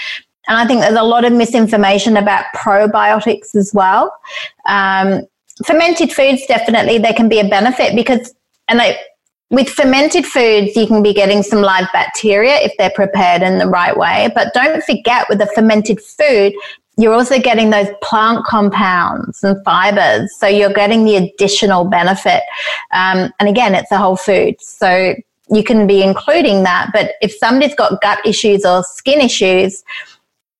[0.48, 4.12] And I think there's a lot of misinformation about probiotics as well.
[4.66, 5.22] Um,
[5.64, 8.34] fermented foods, definitely, they can be a benefit because,
[8.66, 8.80] and
[9.50, 13.68] with fermented foods, you can be getting some live bacteria if they're prepared in the
[13.68, 14.32] right way.
[14.34, 16.52] But don't forget, with a fermented food,
[16.96, 20.34] you're also getting those plant compounds and fibers.
[20.36, 22.42] So you're getting the additional benefit.
[22.92, 24.60] Um, and again, it's a whole food.
[24.60, 25.14] So
[25.50, 26.90] you can be including that.
[26.92, 29.82] But if somebody's got gut issues or skin issues,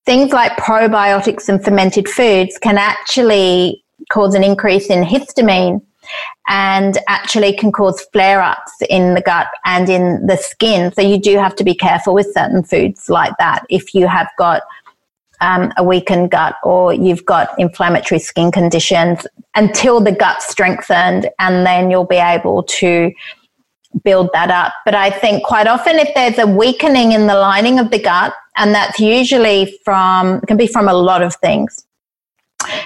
[0.05, 5.81] things like probiotics and fermented foods can actually cause an increase in histamine
[6.47, 10.91] and actually can cause flare ups in the gut and in the skin.
[10.93, 14.29] So you do have to be careful with certain foods like that if you have
[14.37, 14.61] got
[15.41, 19.25] um, a weakened gut or you've got inflammatory skin conditions
[19.55, 23.11] until the gut's strengthened and then you'll be able to
[24.03, 24.73] build that up.
[24.83, 28.33] But I think quite often if there's a weakening in the lining of the gut,
[28.57, 31.85] and that's usually from, can be from a lot of things.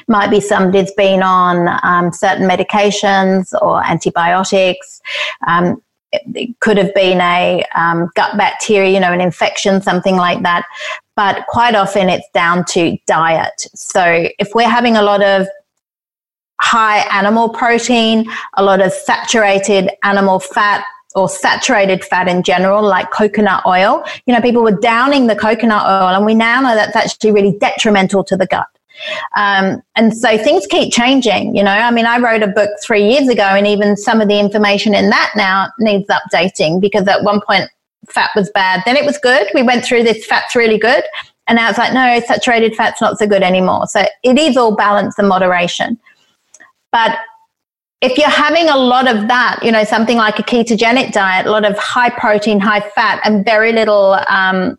[0.08, 5.00] Might be somebody's been on um, certain medications or antibiotics.
[5.48, 5.82] Um,
[6.12, 10.66] it could have been a um, gut bacteria, you know, an infection, something like that.
[11.20, 13.68] But quite often it's down to diet.
[13.76, 15.48] So if we're having a lot of
[16.62, 23.12] high animal protein, a lot of saturated animal fat, or saturated fat in general, like
[23.12, 24.02] coconut oil.
[24.28, 27.58] You know, people were downing the coconut oil, and we now know that's actually really
[27.60, 28.68] detrimental to the gut.
[29.36, 31.54] Um, and so things keep changing.
[31.54, 34.30] You know, I mean, I wrote a book three years ago, and even some of
[34.30, 37.70] the information in that now needs updating because at one point
[38.10, 39.48] fat was bad, then it was good.
[39.54, 41.04] We went through this fat's really good.
[41.48, 43.88] And now it's like, no, saturated fat's not so good anymore.
[43.88, 46.00] So it is all balance and moderation.
[46.92, 47.18] But
[48.02, 51.52] if you're having a lot of that, you know, something like a ketogenic diet, a
[51.52, 54.79] lot of high protein, high fat, and very little um,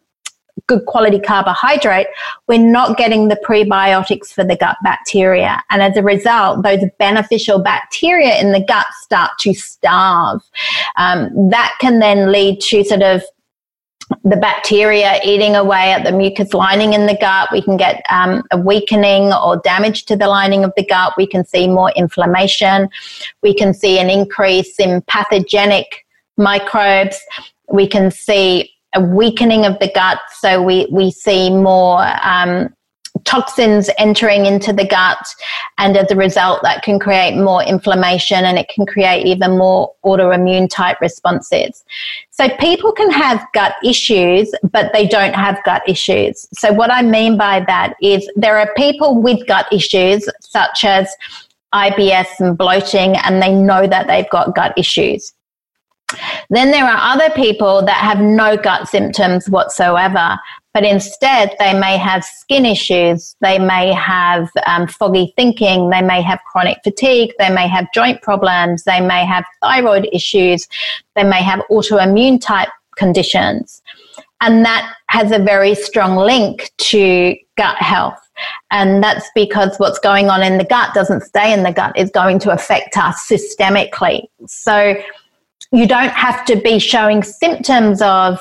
[0.71, 2.07] good quality carbohydrate,
[2.47, 5.61] we're not getting the prebiotics for the gut bacteria.
[5.69, 10.41] And as a result, those beneficial bacteria in the gut start to starve.
[10.97, 13.23] Um, that can then lead to sort of
[14.23, 17.49] the bacteria eating away at the mucus lining in the gut.
[17.51, 21.15] We can get um, a weakening or damage to the lining of the gut.
[21.17, 22.89] We can see more inflammation.
[23.43, 26.07] We can see an increase in pathogenic
[26.37, 27.21] microbes.
[27.73, 30.19] We can see a weakening of the gut.
[30.39, 32.75] So we, we see more um,
[33.25, 35.35] toxins entering into the gut
[35.79, 39.93] and as a result that can create more inflammation and it can create even more
[40.05, 41.85] autoimmune type responses
[42.31, 47.03] so people can have gut issues but they don't have gut issues so what i
[47.03, 51.09] mean by that is there are people with gut issues such as
[51.75, 55.33] ibs and bloating and they know that they've got gut issues
[56.51, 60.39] then there are other people that have no gut symptoms whatsoever,
[60.73, 66.23] but instead they may have skin issues, they may have um, foggy thinking, they may
[66.23, 70.69] have chronic fatigue, they may have joint problems, they may have thyroid issues,
[71.17, 73.83] they may have autoimmune type conditions.
[74.43, 78.19] And that has a very strong link to gut health.
[78.71, 82.11] And that's because what's going on in the gut doesn't stay in the gut, it's
[82.11, 84.29] going to affect us systemically.
[84.47, 84.95] So
[85.73, 88.39] you don't have to be showing symptoms of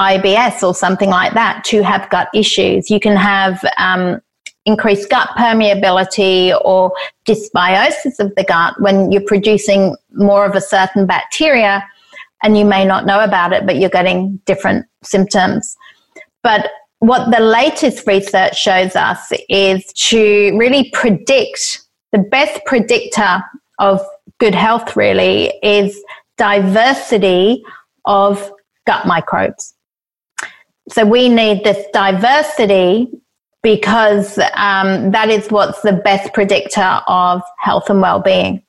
[0.00, 2.90] IBS or something like that to have gut issues.
[2.90, 4.20] You can have um,
[4.64, 6.92] increased gut permeability or
[7.26, 11.86] dysbiosis of the gut when you're producing more of a certain bacteria
[12.42, 15.76] and you may not know about it, but you're getting different symptoms.
[16.42, 23.42] But what the latest research shows us is to really predict the best predictor
[23.78, 24.00] of
[24.38, 26.02] good health, really, is
[26.40, 27.62] diversity
[28.06, 28.50] of
[28.86, 29.74] gut microbes.
[30.88, 33.08] So we need this diversity
[33.62, 38.62] because um, that is what's the best predictor of health and well-being.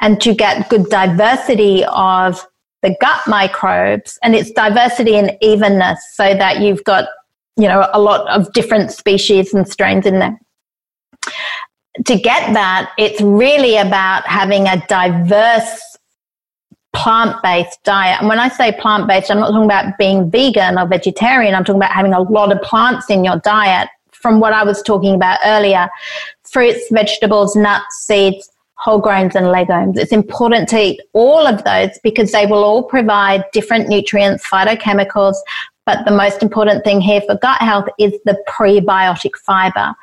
[0.00, 2.44] And to get good diversity of
[2.80, 7.08] the gut microbes, and it's diversity and evenness, so that you've got
[7.56, 10.40] you know a lot of different species and strains in there.
[12.06, 15.91] To get that, it's really about having a diverse
[16.92, 18.20] plant based diet.
[18.20, 21.54] And when I say plant based, I'm not talking about being vegan or vegetarian.
[21.54, 24.82] I'm talking about having a lot of plants in your diet from what I was
[24.82, 25.88] talking about earlier
[26.44, 29.96] fruits, vegetables, nuts, seeds, whole grains, and legumes.
[29.96, 35.36] It's important to eat all of those because they will all provide different nutrients, phytochemicals.
[35.86, 39.94] But the most important thing here for gut health is the prebiotic fiber.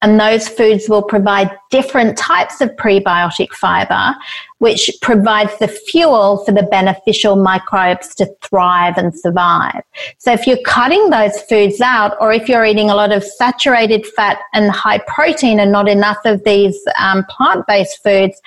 [0.00, 4.14] And those foods will provide different types of prebiotic fiber,
[4.58, 9.82] which provides the fuel for the beneficial microbes to thrive and survive.
[10.18, 14.06] So if you're cutting those foods out, or if you're eating a lot of saturated
[14.06, 18.40] fat and high protein and not enough of these um, plant based foods,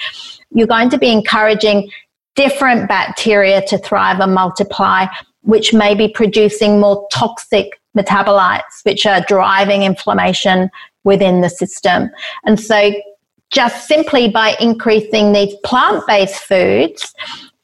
[0.51, 1.91] you're going to be encouraging
[2.35, 5.05] different bacteria to thrive and multiply,
[5.41, 10.69] which may be producing more toxic metabolites, which are driving inflammation
[11.03, 12.09] within the system.
[12.45, 12.91] And so,
[13.51, 17.13] just simply by increasing these plant based foods,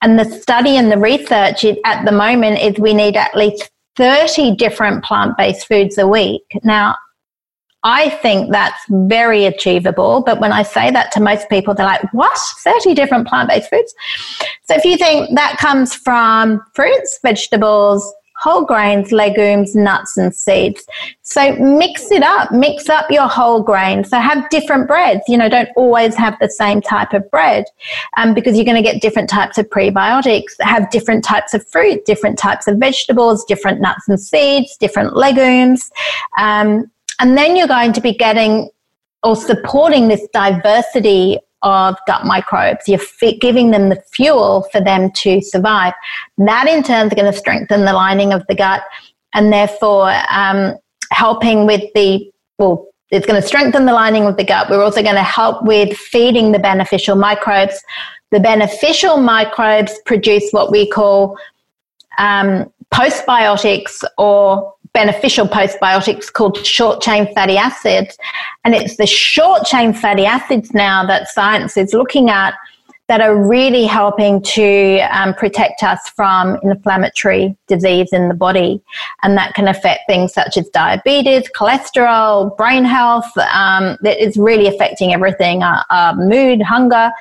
[0.02, 4.56] and the study and the research at the moment is we need at least 30
[4.56, 6.44] different plant based foods a week.
[6.64, 6.96] Now,
[7.84, 10.22] I think that's very achievable.
[10.26, 12.38] But when I say that to most people, they're like, what?
[12.64, 13.94] 30 different plant based foods?
[14.66, 20.86] So if you think that comes from fruits, vegetables, whole grains, legumes, nuts, and seeds.
[21.22, 24.04] So mix it up, mix up your whole grain.
[24.04, 25.22] So have different breads.
[25.28, 27.66] You know, don't always have the same type of bread
[28.16, 30.54] um, because you're going to get different types of prebiotics.
[30.60, 35.92] Have different types of fruit, different types of vegetables, different nuts and seeds, different legumes.
[36.38, 38.70] Um, and then you're going to be getting
[39.24, 42.88] or supporting this diversity of gut microbes.
[42.88, 43.02] You're
[43.40, 45.94] giving them the fuel for them to survive.
[46.38, 48.84] That in turn is going to strengthen the lining of the gut
[49.34, 50.76] and therefore um,
[51.12, 54.70] helping with the, well, it's going to strengthen the lining of the gut.
[54.70, 57.82] We're also going to help with feeding the beneficial microbes.
[58.32, 61.38] The beneficial microbes produce what we call
[62.18, 68.18] um, postbiotics or beneficial postbiotics called short chain fatty acids.
[68.64, 72.54] And it's the short chain fatty acids now that science is looking at
[73.08, 78.82] that are really helping to um, protect us from inflammatory disease in the body.
[79.24, 83.32] And that can affect things such as diabetes, cholesterol, brain health.
[83.38, 87.12] Um, it's really affecting everything our, our mood, hunger.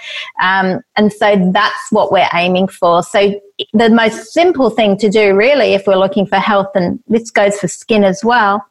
[0.42, 3.04] Um, and so that's what we're aiming for.
[3.04, 3.40] So
[3.72, 7.58] the most simple thing to do, really, if we're looking for health, and this goes
[7.58, 8.64] for skin as well,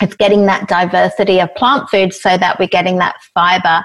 [0.00, 3.84] it's getting that diversity of plant foods so that we're getting that fiber.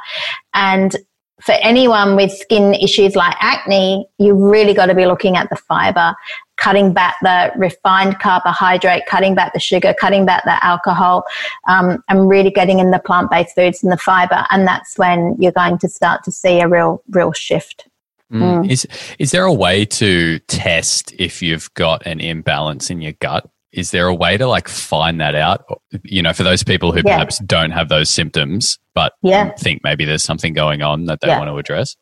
[0.53, 0.95] And
[1.41, 5.57] for anyone with skin issues like acne, you really got to be looking at the
[5.57, 6.15] fiber,
[6.57, 11.23] cutting back the refined carbohydrate, cutting back the sugar, cutting back the alcohol,
[11.67, 14.45] um, and really getting in the plant based foods and the fiber.
[14.51, 17.87] And that's when you're going to start to see a real, real shift.
[18.31, 18.63] Mm.
[18.65, 18.71] Mm.
[18.71, 18.87] Is
[19.19, 23.47] is there a way to test if you've got an imbalance in your gut?
[23.71, 25.65] Is there a way to like find that out?
[26.03, 27.15] You know, for those people who yeah.
[27.15, 29.51] perhaps don't have those symptoms, but yeah.
[29.51, 31.37] think maybe there's something going on that they yeah.
[31.37, 31.95] want to address?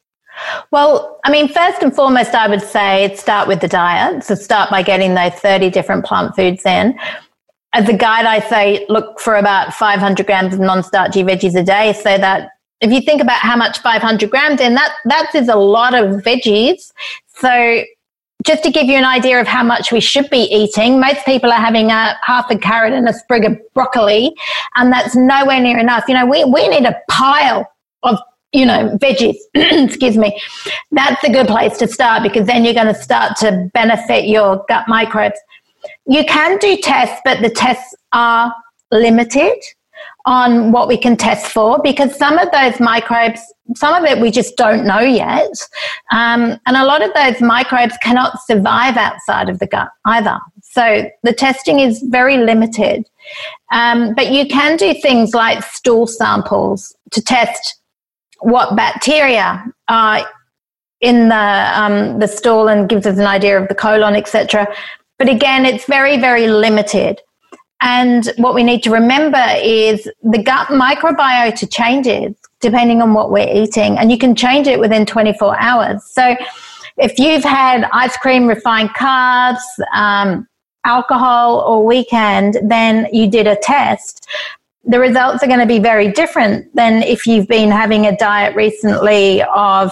[0.71, 4.23] Well, I mean, first and foremost, I would say start with the diet.
[4.23, 6.97] So start by getting those 30 different plant foods in.
[7.73, 11.63] As a guide, I say look for about 500 grams of non starchy veggies a
[11.63, 12.51] day so that
[12.83, 16.21] if you think about how much 500 grams in, that, that is a lot of
[16.21, 16.91] veggies.
[17.27, 17.83] So
[18.43, 21.51] just to give you an idea of how much we should be eating, most people
[21.51, 24.35] are having a half a carrot and a sprig of broccoli,
[24.75, 26.03] and that's nowhere near enough.
[26.09, 27.71] You know, we, we need a pile
[28.03, 28.19] of
[28.51, 30.39] you know, veggies, excuse me,
[30.91, 34.63] that's a good place to start because then you're going to start to benefit your
[34.67, 35.39] gut microbes.
[36.05, 38.53] You can do tests, but the tests are
[38.91, 39.57] limited
[40.25, 43.41] on what we can test for because some of those microbes,
[43.75, 45.51] some of it we just don't know yet.
[46.11, 50.39] Um, and a lot of those microbes cannot survive outside of the gut either.
[50.61, 53.05] So the testing is very limited.
[53.71, 57.81] Um, but you can do things like stool samples to test
[58.39, 60.25] what bacteria are
[61.01, 64.67] in the, um, the stool and gives us an idea of the colon, etc.
[65.19, 67.21] But again, it's very, very limited.
[67.83, 73.53] And what we need to remember is the gut microbiota changes depending on what we're
[73.53, 76.01] eating, and you can change it within 24 hours.
[76.05, 76.33] So
[76.97, 79.59] if you've had ice cream, refined carbs,
[79.93, 80.47] um,
[80.85, 84.27] alcohol all weekend, then you did a test.
[84.85, 88.55] The results are going to be very different than if you've been having a diet
[88.55, 89.91] recently of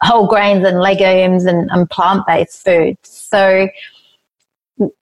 [0.00, 2.98] whole grains and legumes and, and plant based foods.
[3.02, 3.68] So,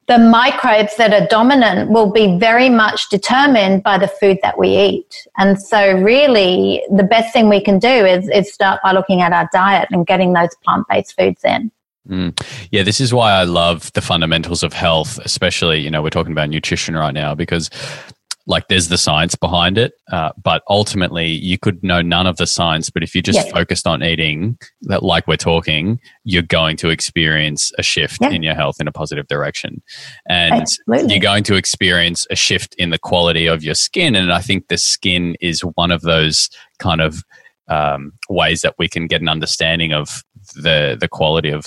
[0.07, 4.69] the microbes that are dominant will be very much determined by the food that we
[4.69, 5.27] eat.
[5.37, 9.33] And so, really, the best thing we can do is, is start by looking at
[9.33, 11.71] our diet and getting those plant based foods in.
[12.09, 12.41] Mm.
[12.71, 16.33] Yeah, this is why I love the fundamentals of health, especially, you know, we're talking
[16.33, 17.69] about nutrition right now because
[18.47, 22.47] like there's the science behind it, uh, but ultimately you could know none of the
[22.47, 22.91] science.
[22.91, 27.73] But if you're just focused on eating, that like we're talking, you're going to experience
[27.79, 29.83] a shift in your health in a positive direction,
[30.29, 31.15] and Absolutely.
[31.15, 34.15] you're going to experience a shift in the quality of your skin.
[34.15, 37.25] And I think the skin is one of those kind of
[37.69, 40.23] um, ways that we can get an understanding of
[40.55, 41.67] the the quality of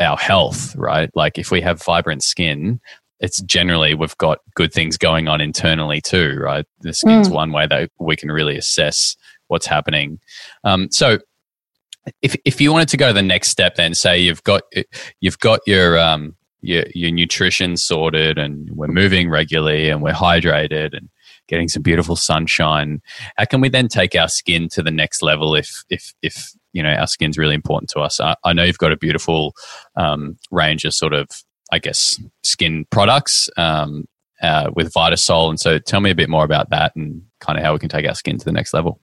[0.00, 1.10] our health, right?
[1.14, 2.80] Like if we have vibrant skin,
[3.20, 6.66] it's generally we've got good things going on internally too, right?
[6.80, 7.34] The skin's mm.
[7.34, 9.16] one way that we can really assess
[9.48, 10.18] what's happening.
[10.64, 11.18] Um, so,
[12.22, 14.62] if if you wanted to go to the next step, then say you've got
[15.20, 20.96] you've got your um, your your nutrition sorted, and we're moving regularly, and we're hydrated,
[20.96, 21.08] and
[21.48, 23.00] getting some beautiful sunshine.
[23.36, 25.54] How can we then take our skin to the next level?
[25.54, 28.20] If if if you know our skin's really important to us.
[28.20, 29.54] I, I know you've got a beautiful
[29.96, 31.28] um, range of sort of
[31.72, 34.06] I guess, skin products um,
[34.42, 35.50] uh, with Vitasol.
[35.50, 37.88] And so tell me a bit more about that and kind of how we can
[37.88, 39.00] take our skin to the next level.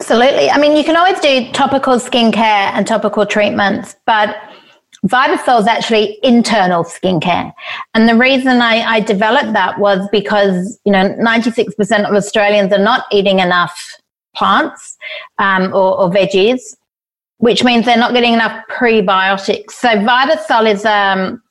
[0.00, 0.50] Absolutely.
[0.50, 4.36] I mean, you can always do topical skincare and topical treatments, but
[5.06, 7.52] Vitasol is actually internal skincare.
[7.94, 12.78] And the reason I, I developed that was because, you know, 96% of Australians are
[12.78, 13.96] not eating enough
[14.34, 14.96] plants
[15.38, 16.76] um, or, or, veggies,
[17.38, 19.72] which means they're not getting enough prebiotics.
[19.72, 21.42] So Vitasol is um,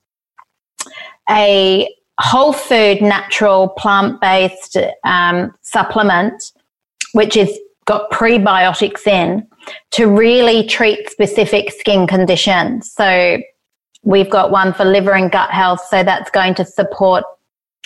[1.29, 6.51] a whole food, natural, plant based um, supplement,
[7.13, 7.51] which has
[7.85, 9.47] got prebiotics in
[9.91, 12.91] to really treat specific skin conditions.
[12.91, 13.39] So
[14.03, 15.81] we've got one for liver and gut health.
[15.89, 17.23] So that's going to support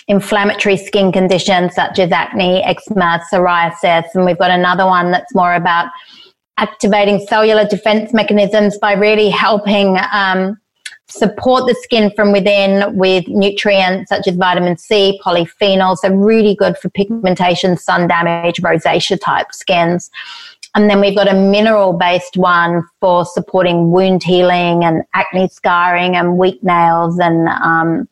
[0.08, 4.04] inflammatory skin conditions such as acne, eczema, psoriasis.
[4.14, 5.88] And we've got another one that's more about
[6.56, 10.58] activating cellular defense mechanisms by really helping um,
[11.10, 16.78] support the skin from within with nutrients such as vitamin C, polyphenols, so really good
[16.78, 20.10] for pigmentation, sun damage, rosacea type skins.
[20.74, 26.14] And then we've got a mineral based one for supporting wound healing and acne scarring
[26.14, 28.08] and weak nails and um,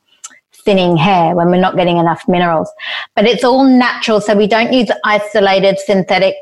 [0.52, 2.68] thinning hair when we're not getting enough minerals.
[3.14, 6.34] But it's all natural, so we don't use isolated synthetic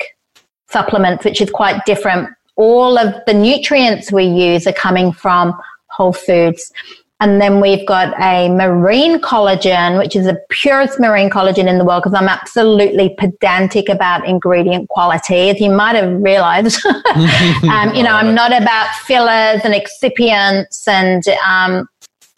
[0.69, 2.31] supplements, which is quite different.
[2.57, 5.55] All of the nutrients we use are coming from
[5.97, 6.73] Whole Foods.
[7.19, 11.85] And then we've got a marine collagen, which is the purest marine collagen in the
[11.85, 15.49] world because I'm absolutely pedantic about ingredient quality.
[15.49, 21.27] As you might have realized, um, you know, I'm not about fillers and excipients and,
[21.47, 21.89] um,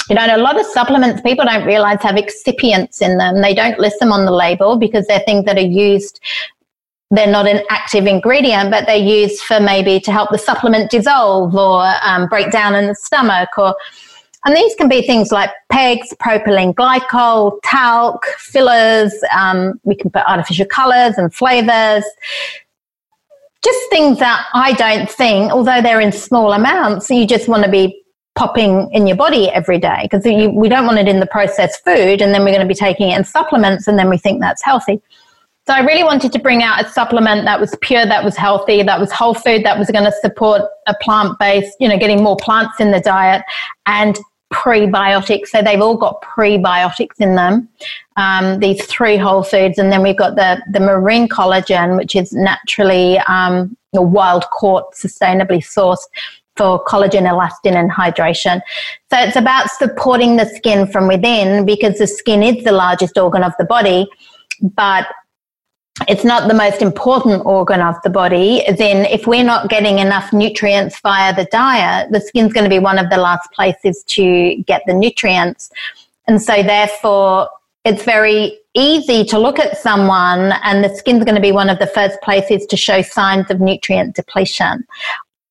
[0.08, 3.42] you know, a lot of supplements people don't realize have excipients in them.
[3.42, 6.20] They don't list them on the label because they're things that are used
[7.10, 11.54] they're not an active ingredient, but they're used for maybe to help the supplement dissolve
[11.54, 13.74] or um, break down in the stomach or
[14.44, 19.12] and these can be things like PEGs, propylene glycol, talc, fillers.
[19.36, 22.04] Um, we can put artificial colors and flavors.
[23.64, 27.70] Just things that I don't think, although they're in small amounts, you just want to
[27.70, 28.00] be
[28.36, 32.22] popping in your body every day because we don't want it in the processed food
[32.22, 34.62] and then we're going to be taking it in supplements and then we think that's
[34.62, 35.02] healthy.
[35.68, 38.82] So I really wanted to bring out a supplement that was pure, that was healthy,
[38.82, 42.22] that was whole food, that was going to support a plant based, you know, getting
[42.22, 43.42] more plants in the diet
[43.84, 44.18] and
[44.50, 45.48] prebiotics.
[45.48, 47.68] So they've all got prebiotics in them.
[48.16, 52.32] Um, these three whole foods, and then we've got the the marine collagen, which is
[52.32, 56.06] naturally um, wild caught, sustainably sourced
[56.56, 58.62] for collagen, elastin, and hydration.
[59.10, 63.42] So it's about supporting the skin from within because the skin is the largest organ
[63.44, 64.08] of the body,
[64.62, 65.06] but
[66.06, 70.32] it's not the most important organ of the body, then if we're not getting enough
[70.32, 74.56] nutrients via the diet, the skin's going to be one of the last places to
[74.66, 75.70] get the nutrients.
[76.26, 77.48] And so therefore,
[77.84, 81.78] it's very easy to look at someone and the skin's going to be one of
[81.78, 84.86] the first places to show signs of nutrient depletion.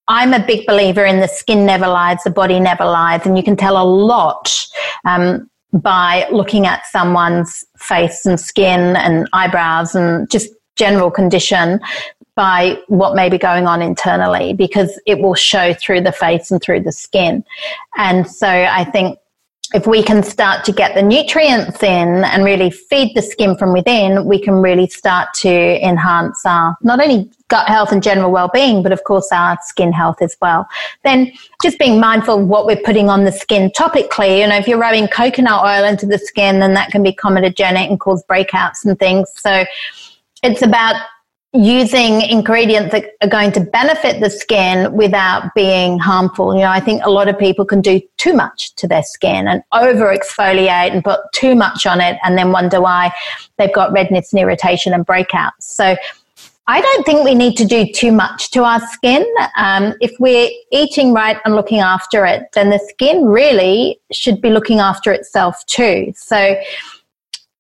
[0.08, 3.44] I'm a big believer in the skin never lies, the body never lies, and you
[3.44, 4.68] can tell a lot
[5.04, 11.80] um, by looking at someone's face and skin and eyebrows and just general condition
[12.36, 16.62] by what may be going on internally because it will show through the face and
[16.62, 17.44] through the skin.
[17.98, 19.18] And so I think
[19.74, 23.74] if we can start to get the nutrients in and really feed the skin from
[23.74, 25.50] within, we can really start to
[25.86, 30.22] enhance our not only gut health and general well-being, but of course our skin health
[30.22, 30.68] as well.
[31.04, 34.40] Then just being mindful of what we're putting on the skin topically.
[34.40, 37.90] You know, if you're rubbing coconut oil into the skin, then that can be comedogenic
[37.90, 39.30] and cause breakouts and things.
[39.36, 39.66] So
[40.44, 40.96] it's about
[41.54, 46.54] using ingredients that are going to benefit the skin without being harmful.
[46.54, 49.48] You know, I think a lot of people can do too much to their skin
[49.48, 53.12] and over exfoliate and put too much on it and then wonder why
[53.58, 55.52] they've got redness and irritation and breakouts.
[55.62, 55.96] So
[56.70, 59.26] I don't think we need to do too much to our skin.
[59.56, 64.50] Um, if we're eating right and looking after it, then the skin really should be
[64.50, 66.12] looking after itself too.
[66.14, 66.58] So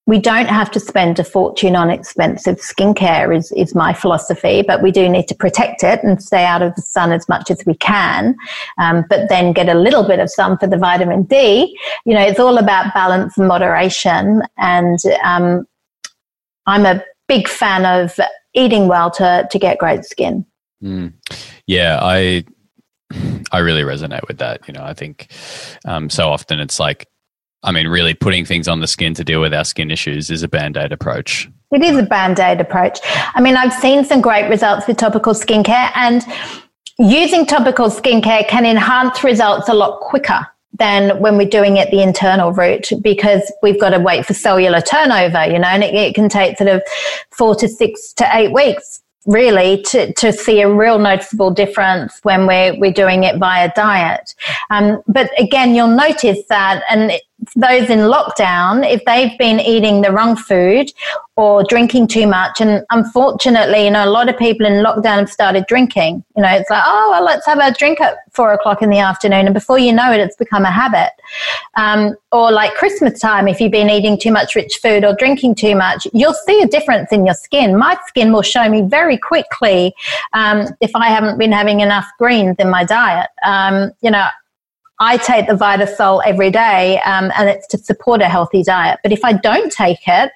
[0.07, 4.81] we don't have to spend a fortune on expensive skincare is, is my philosophy, but
[4.81, 7.61] we do need to protect it and stay out of the sun as much as
[7.65, 8.35] we can,
[8.77, 11.77] um, but then get a little bit of sun for the vitamin D.
[12.05, 14.41] You know, it's all about balance and moderation.
[14.57, 15.67] And um,
[16.65, 18.17] I'm a big fan of
[18.53, 20.45] eating well to to get great skin.
[20.81, 21.13] Mm.
[21.65, 22.45] Yeah, I
[23.51, 24.67] I really resonate with that.
[24.67, 25.27] You know, I think
[25.85, 27.07] um, so often it's like,
[27.63, 30.43] I mean, really putting things on the skin to deal with our skin issues is
[30.43, 31.49] a band aid approach.
[31.71, 32.99] It is a band aid approach.
[33.03, 36.25] I mean, I've seen some great results with topical skincare, and
[36.97, 42.01] using topical skincare can enhance results a lot quicker than when we're doing it the
[42.01, 46.15] internal route because we've got to wait for cellular turnover, you know, and it, it
[46.15, 46.81] can take sort of
[47.31, 52.47] four to six to eight weeks really to, to see a real noticeable difference when
[52.47, 54.33] we're, we're doing it via diet.
[54.69, 57.11] Um, but again, you'll notice that, and
[57.55, 60.91] those in lockdown, if they've been eating the wrong food
[61.35, 65.29] or drinking too much, and unfortunately, you know, a lot of people in lockdown have
[65.29, 66.23] started drinking.
[66.35, 68.97] You know, it's like, oh, well, let's have a drink at four o'clock in the
[68.97, 71.11] afternoon, and before you know it, it's become a habit.
[71.75, 75.55] Um, or like Christmas time, if you've been eating too much rich food or drinking
[75.55, 77.77] too much, you'll see a difference in your skin.
[77.77, 79.93] My skin will show me very quickly
[80.33, 83.29] um, if I haven't been having enough greens in my diet.
[83.45, 84.27] Um, you know,
[84.99, 88.99] I take the Vitasol every day, um, and it's to support a healthy diet.
[89.03, 90.31] But if I don't take it,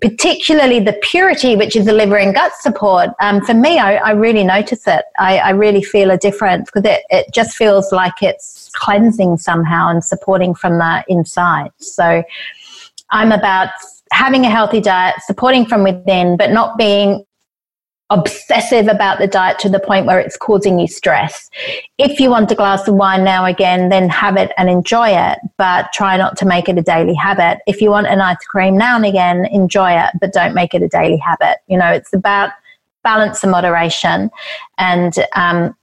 [0.00, 4.10] particularly the purity, which is the liver and gut support, um, for me, I, I,
[4.10, 5.04] really notice it.
[5.18, 9.88] I, I really feel a difference because it, it just feels like it's cleansing somehow
[9.88, 11.70] and supporting from the inside.
[11.78, 12.22] So
[13.10, 13.70] I'm about
[14.12, 17.24] having a healthy diet, supporting from within, but not being
[18.10, 21.50] obsessive about the diet to the point where it's causing you stress.
[21.98, 25.38] If you want a glass of wine now again, then have it and enjoy it,
[25.56, 27.58] but try not to make it a daily habit.
[27.66, 30.82] If you want an ice cream now and again, enjoy it, but don't make it
[30.82, 31.58] a daily habit.
[31.66, 32.50] You know, it's about
[33.02, 34.30] balance and moderation
[34.78, 35.76] and um,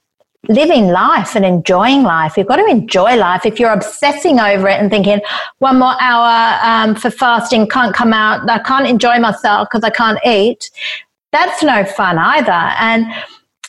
[0.47, 2.37] living life and enjoying life.
[2.37, 3.45] You've got to enjoy life.
[3.45, 5.21] If you're obsessing over it and thinking,
[5.59, 9.89] one more hour um, for fasting, can't come out, I can't enjoy myself because I
[9.89, 10.69] can't eat,
[11.33, 12.51] that's no fun either.
[12.51, 13.07] And,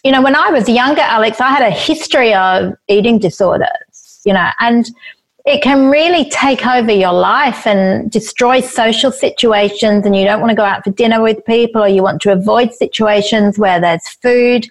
[0.05, 4.33] you know, when I was younger, Alex, I had a history of eating disorders, you
[4.35, 4.89] know, and
[5.47, 10.07] it can really take over your life and destroy social situations.
[10.07, 12.33] And you don't want to go out for dinner with people or you want to
[12.33, 14.71] avoid situations where there's food.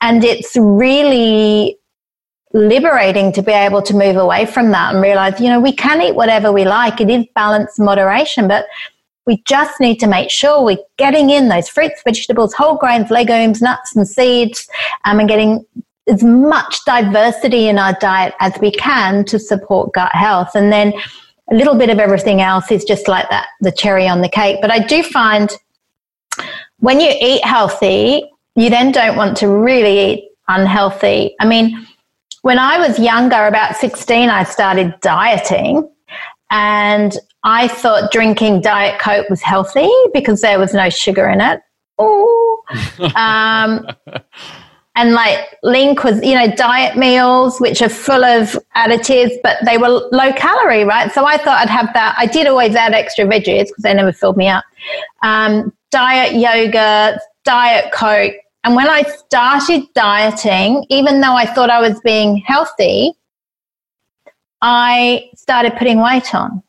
[0.00, 1.78] And it's really
[2.52, 6.00] liberating to be able to move away from that and realize you know we can
[6.00, 7.00] eat whatever we like.
[7.00, 8.66] It is balance moderation but
[9.28, 13.60] we just need to make sure we're getting in those fruits, vegetables, whole grains, legumes,
[13.60, 14.66] nuts, and seeds,
[15.04, 15.66] um, and getting
[16.08, 20.52] as much diversity in our diet as we can to support gut health.
[20.54, 20.94] And then
[21.50, 24.60] a little bit of everything else is just like that, the cherry on the cake.
[24.62, 25.50] But I do find
[26.78, 28.24] when you eat healthy,
[28.56, 31.34] you then don't want to really eat unhealthy.
[31.38, 31.86] I mean,
[32.40, 35.86] when I was younger, about 16, I started dieting.
[36.50, 37.14] And
[37.50, 41.62] I thought drinking Diet Coke was healthy because there was no sugar in it.
[41.96, 42.62] Oh.
[43.16, 43.88] um,
[44.94, 49.78] and like Lean Cuisine, you know, diet meals, which are full of additives, but they
[49.78, 51.10] were low calorie, right?
[51.10, 52.14] So I thought I'd have that.
[52.18, 54.64] I did always add extra veggies because they never filled me up.
[55.22, 58.34] Um, diet yoga, Diet Coke.
[58.64, 63.14] And when I started dieting, even though I thought I was being healthy,
[64.60, 66.62] I started putting weight on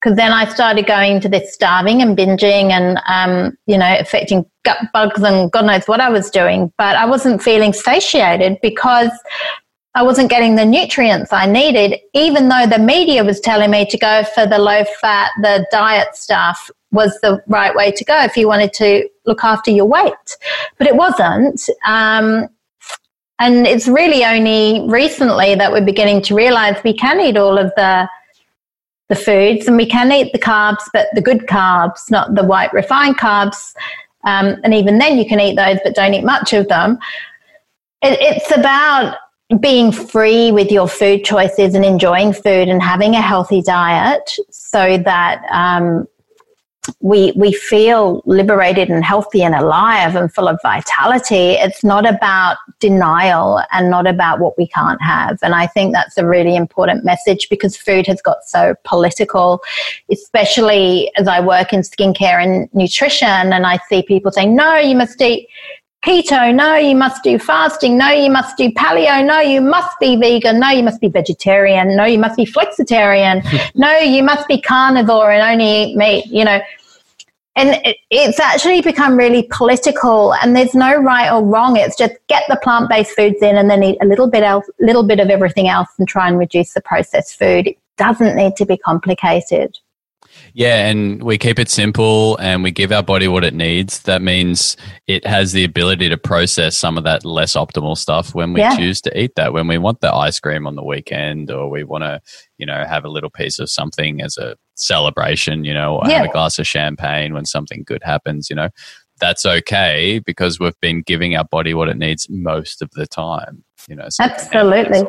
[0.00, 4.46] because then I started going to this starving and binging and, um, you know, affecting
[4.64, 6.72] gut bugs and God knows what I was doing.
[6.78, 9.10] But I wasn't feeling satiated because
[9.94, 13.98] I wasn't getting the nutrients I needed, even though the media was telling me to
[13.98, 18.36] go for the low fat, the diet stuff was the right way to go if
[18.36, 20.36] you wanted to look after your weight.
[20.78, 21.68] But it wasn't.
[21.86, 22.48] Um,
[23.38, 27.72] and it's really only recently that we're beginning to realize we can eat all of
[27.76, 28.08] the
[29.10, 32.72] the foods and we can eat the carbs, but the good carbs, not the white
[32.72, 33.74] refined carbs.
[34.24, 36.98] Um, and even then, you can eat those, but don't eat much of them.
[38.02, 39.16] It, it's about
[39.58, 44.96] being free with your food choices and enjoying food and having a healthy diet so
[44.96, 46.06] that um,
[47.00, 51.52] we we feel liberated and healthy and alive and full of vitality.
[51.52, 55.38] It's not about denial and not about what we can't have.
[55.42, 59.62] And I think that's a really important message because food has got so political,
[60.10, 63.28] especially as I work in skincare and nutrition.
[63.28, 65.48] And I see people saying, "No, you must eat
[66.04, 70.16] keto, no, you must do fasting, no, you must do paleo, no, you must be
[70.16, 74.60] vegan, no, you must be vegetarian, no, you must be flexitarian, no, you must be
[74.60, 76.60] carnivore and only eat meat, you know.
[77.60, 81.76] And it, it's actually become really political, and there's no right or wrong.
[81.76, 85.02] It's just get the plant-based foods in, and then eat a little bit else, little
[85.02, 87.66] bit of everything else, and try and reduce the processed food.
[87.66, 89.78] It doesn't need to be complicated.
[90.54, 94.00] Yeah, and we keep it simple and we give our body what it needs.
[94.02, 94.76] That means
[95.06, 98.76] it has the ability to process some of that less optimal stuff when we yeah.
[98.76, 99.52] choose to eat that.
[99.52, 102.20] When we want the ice cream on the weekend or we want to,
[102.58, 106.18] you know, have a little piece of something as a celebration, you know, or yeah.
[106.18, 108.68] have a glass of champagne when something good happens, you know.
[109.20, 113.64] That's okay because we've been giving our body what it needs most of the time,
[113.86, 114.08] you know.
[114.08, 115.02] So Absolutely.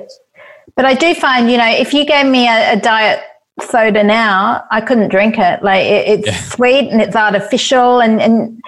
[0.76, 3.24] But I do find, you know, if you gave me a, a diet
[3.60, 5.64] soda now, I couldn't drink it.
[5.64, 6.42] Like it, it's yeah.
[6.42, 8.62] sweet and it's artificial, and, and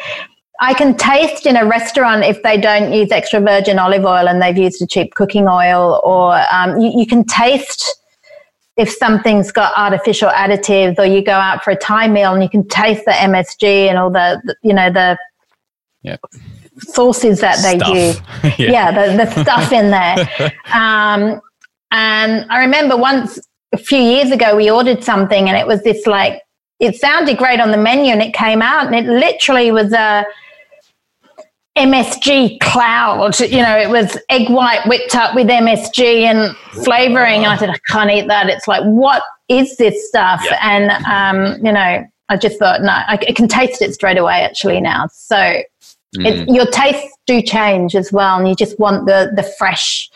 [0.60, 4.42] I can taste in a restaurant if they don't use extra virgin olive oil and
[4.42, 8.00] they've used a cheap cooking oil, or um, you, you, can taste
[8.78, 12.50] if something's got artificial additives, or you go out for a Thai meal and you
[12.50, 15.18] can taste the MSG and all the, the you know the
[16.02, 16.18] yeah.
[16.80, 17.96] sauces that they stuff.
[17.96, 18.58] use.
[18.60, 20.52] yeah, yeah the, the stuff in there.
[20.74, 21.40] Um,
[21.92, 23.40] and I remember once
[23.74, 26.42] a few years ago we ordered something and it was this like
[26.80, 30.26] it sounded great on the menu and it came out and it literally was a
[31.78, 33.40] MSG cloud.
[33.40, 37.44] You know, it was egg white whipped up with MSG and flavoring.
[37.44, 38.48] And I said, I can't eat that.
[38.50, 40.42] It's like, what is this stuff?
[40.46, 40.60] Yeah.
[40.62, 44.42] And, um, you know, I just thought, no, I, I, can taste it straight away
[44.42, 45.08] actually now.
[45.12, 45.64] So mm.
[46.18, 48.38] it, your tastes do change as well.
[48.38, 50.10] And you just want the, the fresh,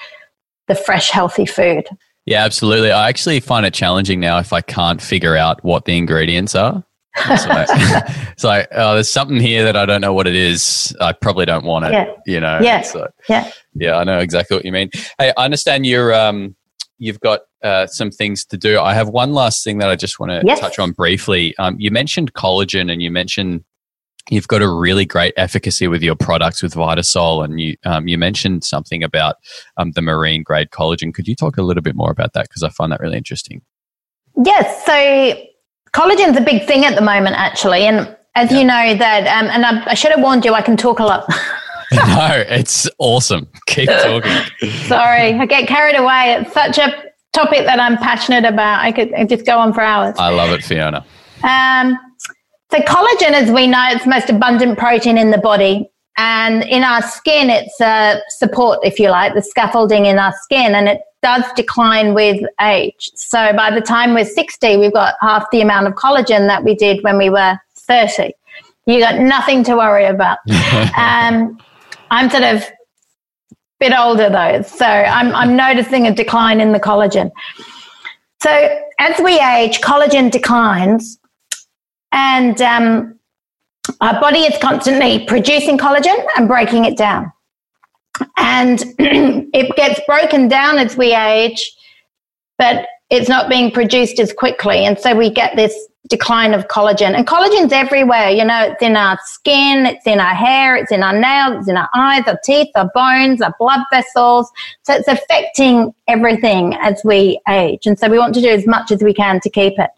[0.68, 1.88] the fresh, healthy food.
[2.28, 2.92] Yeah, absolutely.
[2.92, 6.84] I actually find it challenging now if I can't figure out what the ingredients are.
[7.16, 7.68] It's like,
[8.34, 10.96] it's like oh, there's something here that I don't know what it is.
[11.00, 11.94] I probably don't want it.
[11.94, 12.14] Yeah.
[12.26, 12.60] You know.
[12.62, 12.82] Yeah.
[12.82, 13.50] So, yeah.
[13.74, 14.90] Yeah, I know exactly what you mean.
[15.18, 16.56] Hey, I understand you're um
[17.00, 18.80] you've got uh, some things to do.
[18.80, 20.60] I have one last thing that I just want to yes.
[20.60, 21.56] touch on briefly.
[21.58, 23.64] Um, you mentioned collagen and you mentioned
[24.30, 28.18] you've got a really great efficacy with your products with Vitasol, and you um, you
[28.18, 29.36] mentioned something about
[29.78, 31.14] um, the marine grade collagen.
[31.14, 33.62] Could you talk a little bit more about that because I find that really interesting.
[34.44, 35.42] Yes, so
[35.94, 38.60] collagen's a big thing at the moment, actually, and as yeah.
[38.60, 41.04] you know that, um, and I, I, should have warned you, I can talk a
[41.04, 41.26] lot.
[41.94, 43.48] no, it's awesome.
[43.68, 44.32] Keep talking.
[44.88, 46.38] Sorry, I get carried away.
[46.40, 46.94] It's such a
[47.32, 48.82] topic that I'm passionate about.
[48.82, 50.16] I could just go on for hours.
[50.20, 51.06] I love it, Fiona.
[51.44, 51.98] Um,
[52.70, 55.90] so, collagen, as we know, it's the most abundant protein in the body.
[56.18, 60.76] And in our skin, it's a support, if you like, the scaffolding in our skin,
[60.76, 63.10] and it does decline with age.
[63.16, 66.76] So, by the time we're 60, we've got half the amount of collagen that we
[66.76, 68.34] did when we were 30.
[68.86, 70.40] You got nothing to worry about.
[70.98, 71.58] um,
[72.12, 72.74] I'm sort of a
[73.80, 77.32] bit older though, so I'm, I'm noticing a decline in the collagen.
[78.42, 81.18] So, as we age, collagen declines
[82.12, 83.20] and um,
[84.02, 87.32] our body is constantly producing collagen and breaking it down.
[88.38, 91.76] And it gets broken down as we age,
[92.58, 94.86] but it's not being produced as quickly.
[94.86, 97.16] And so we get this decline of collagen.
[97.16, 98.30] And collagen's everywhere.
[98.30, 101.70] You know, it's in our skin, it's in our hair, it's in our nails, it's
[101.70, 104.50] in our eyes, our teeth, our bones, our blood vessels.
[104.84, 107.86] So it's affecting everything as we age.
[107.86, 109.90] And so we want to do as much as we can to keep it.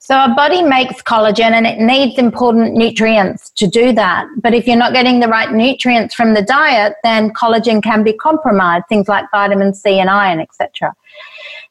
[0.00, 4.26] So our body makes collagen and it needs important nutrients to do that.
[4.40, 8.12] But if you're not getting the right nutrients from the diet, then collagen can be
[8.12, 10.94] compromised, things like vitamin C and iron, etc.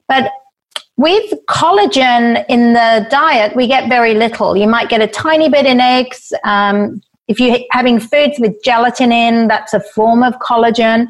[0.07, 0.29] But
[0.97, 4.57] with collagen in the diet, we get very little.
[4.57, 6.33] You might get a tiny bit in eggs.
[6.43, 11.07] Um, if you're having foods with gelatin in, that's a form of collagen.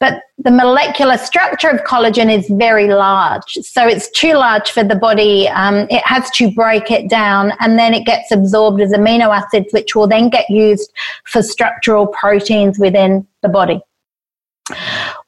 [0.00, 3.54] But the molecular structure of collagen is very large.
[3.62, 5.48] So it's too large for the body.
[5.48, 9.72] Um, it has to break it down and then it gets absorbed as amino acids,
[9.72, 10.92] which will then get used
[11.24, 13.80] for structural proteins within the body.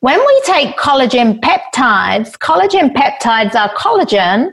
[0.01, 4.53] When we take collagen peptides, collagen peptides are collagen,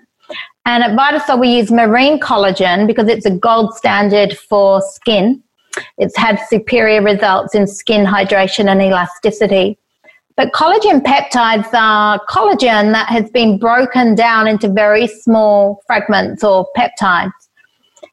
[0.66, 5.42] and at Vitasol we use marine collagen because it's a gold standard for skin.
[5.98, 9.78] It's had superior results in skin hydration and elasticity.
[10.36, 16.68] But collagen peptides are collagen that has been broken down into very small fragments or
[16.76, 17.32] peptides.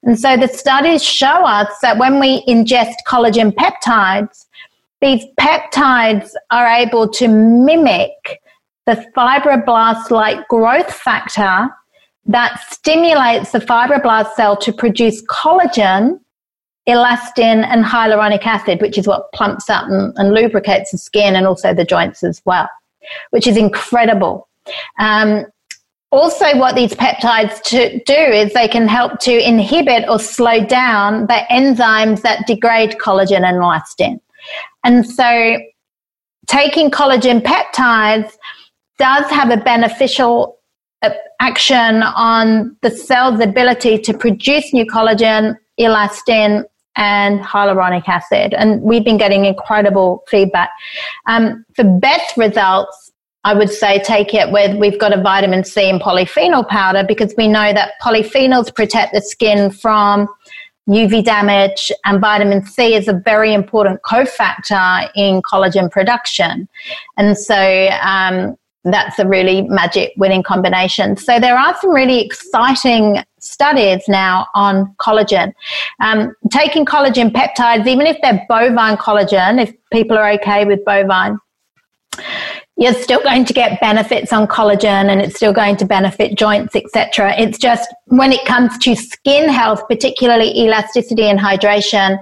[0.03, 4.47] And so the studies show us that when we ingest collagen peptides,
[5.01, 8.41] these peptides are able to mimic
[8.87, 11.68] the fibroblast like growth factor
[12.27, 16.21] that stimulates the fibroblast cell to produce collagen,
[16.91, 21.47] elastin, and hyaluronic acid, which is what plumps up and, and lubricates the skin and
[21.47, 22.68] also the joints as well,
[23.30, 24.49] which is incredible.
[24.99, 25.47] Um,
[26.12, 27.62] also, what these peptides
[28.05, 33.45] do is they can help to inhibit or slow down the enzymes that degrade collagen
[33.45, 34.20] and elastin.
[34.82, 35.59] And so,
[36.49, 38.32] taking collagen peptides
[38.99, 40.59] does have a beneficial
[41.03, 41.11] uh,
[41.41, 46.64] action on the cell's ability to produce new collagen, elastin,
[46.97, 48.55] and hyaluronic acid.
[48.55, 50.70] And we've been getting incredible feedback.
[51.26, 53.12] Um, for best results,
[53.45, 57.34] I would say take it with we've got a vitamin C and polyphenol powder because
[57.38, 60.28] we know that polyphenols protect the skin from
[60.88, 66.68] UV damage, and vitamin C is a very important cofactor in collagen production.
[67.16, 71.16] And so um, that's a really magic winning combination.
[71.16, 75.53] So there are some really exciting studies now on collagen.
[76.01, 81.39] Um, taking collagen peptides, even if they're bovine collagen, if people are okay with bovine,
[82.76, 86.74] you're still going to get benefits on collagen and it's still going to benefit joints
[86.74, 92.18] etc it's just when it comes to skin health particularly elasticity and hydration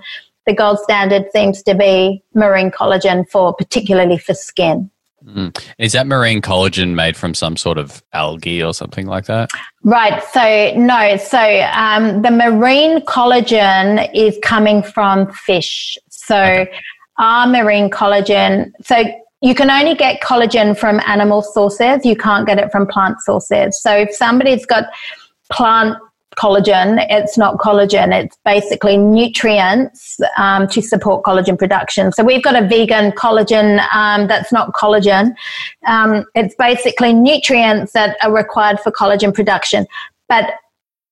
[0.46, 4.90] the gold standard seems to be marine collagen for particularly for skin
[5.24, 5.64] mm.
[5.78, 9.50] Is that marine collagen made from some sort of algae or something like that?
[9.84, 10.22] Right.
[10.32, 11.16] So, no.
[11.16, 11.38] So,
[11.72, 15.98] um, the marine collagen is coming from fish.
[16.08, 16.72] So, okay.
[17.18, 19.04] our marine collagen, so
[19.40, 22.04] you can only get collagen from animal sources.
[22.04, 23.80] You can't get it from plant sources.
[23.80, 24.84] So if somebody's got
[25.50, 25.96] plant
[26.38, 28.14] collagen, it's not collagen.
[28.14, 32.12] It's basically nutrients um, to support collagen production.
[32.12, 35.34] So we've got a vegan collagen um, that's not collagen.
[35.86, 39.86] Um, it's basically nutrients that are required for collagen production.
[40.28, 40.50] But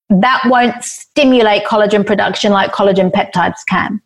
[0.08, 4.00] that won't stimulate collagen production like collagen peptides can.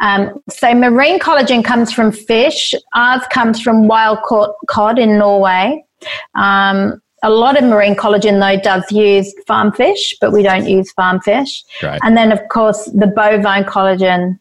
[0.00, 2.74] Um, so marine collagen comes from fish.
[2.94, 5.84] Ours comes from wild caught cod in Norway.
[6.34, 10.90] Um, a lot of marine collagen though does use farm fish, but we don't use
[10.92, 11.64] farm fish.
[11.82, 12.00] Right.
[12.02, 14.38] And then of course the bovine collagen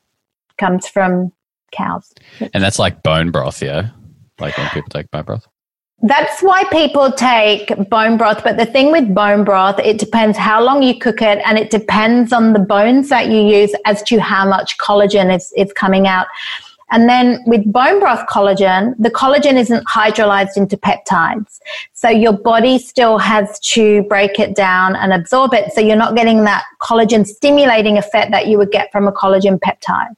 [0.58, 1.32] comes from
[1.72, 2.14] cows.
[2.54, 3.90] And that's like bone broth, yeah.
[4.40, 5.48] Like when people take bone broth.
[6.04, 8.44] That's why people take bone broth.
[8.44, 11.70] But the thing with bone broth, it depends how long you cook it and it
[11.70, 16.08] depends on the bones that you use as to how much collagen is, is coming
[16.08, 16.26] out.
[16.92, 21.60] And then with bone broth collagen, the collagen isn't hydrolyzed into peptides.
[21.94, 25.72] So your body still has to break it down and absorb it.
[25.72, 29.58] So you're not getting that collagen stimulating effect that you would get from a collagen
[29.60, 30.16] peptide.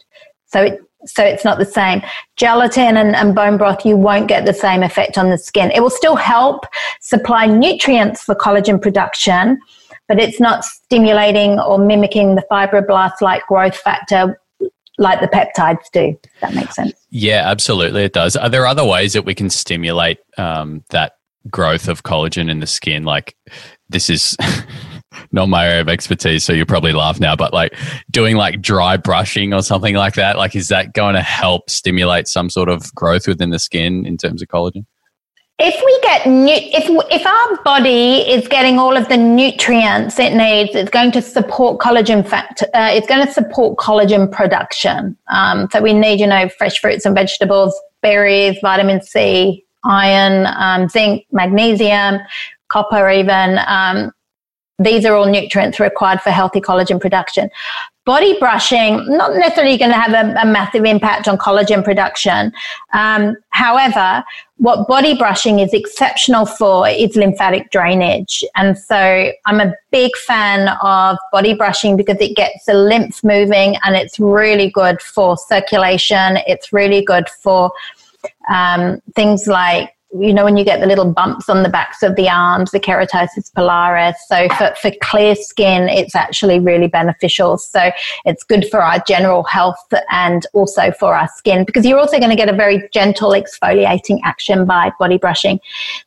[0.48, 2.02] So it so it's not the same.
[2.38, 5.70] Gelatin and, and, bone broth, you won't get the same effect on the skin.
[5.72, 6.66] It will still help
[7.02, 9.60] supply nutrients for collagen production,
[10.08, 14.40] but it's not stimulating or mimicking the fibroblast like growth factor
[14.98, 16.18] like the peptides do.
[16.42, 16.94] that makes sense.
[17.10, 18.36] Yeah, absolutely, it does.
[18.36, 21.14] Are there other ways that we can stimulate um, that
[21.50, 23.04] growth of collagen in the skin?
[23.04, 23.36] Like,
[23.90, 24.38] this is.
[25.32, 27.76] not my area of expertise, so you probably laugh now, but like
[28.10, 32.28] doing like dry brushing or something like that, like is that going to help stimulate
[32.28, 34.86] some sort of growth within the skin in terms of collagen?
[35.60, 40.34] If we get nu- if if our body is getting all of the nutrients it
[40.34, 42.66] needs, it's going to support collagen factor.
[42.74, 45.16] Uh, it's going to support collagen production.
[45.28, 50.90] Um, so we need, you know, fresh fruits and vegetables, berries, vitamin C, iron, um,
[50.90, 52.20] zinc, magnesium,
[52.70, 53.60] copper, even.
[53.68, 54.12] Um,
[54.80, 57.50] these are all nutrients required for healthy collagen production.
[58.06, 62.52] Body brushing, not necessarily going to have a, a massive impact on collagen production.
[62.92, 64.24] Um, however,
[64.58, 68.44] what body brushing is exceptional for is lymphatic drainage.
[68.56, 73.78] And so I'm a big fan of body brushing because it gets the lymph moving
[73.84, 76.38] and it's really good for circulation.
[76.48, 77.72] It's really good for
[78.50, 82.16] um, things like you know, when you get the little bumps on the backs of
[82.16, 84.14] the arms, the keratosis pilaris.
[84.28, 87.58] So for, for clear skin, it's actually really beneficial.
[87.58, 87.92] So
[88.26, 92.30] it's good for our general health and also for our skin because you're also going
[92.30, 95.60] to get a very gentle exfoliating action by body brushing.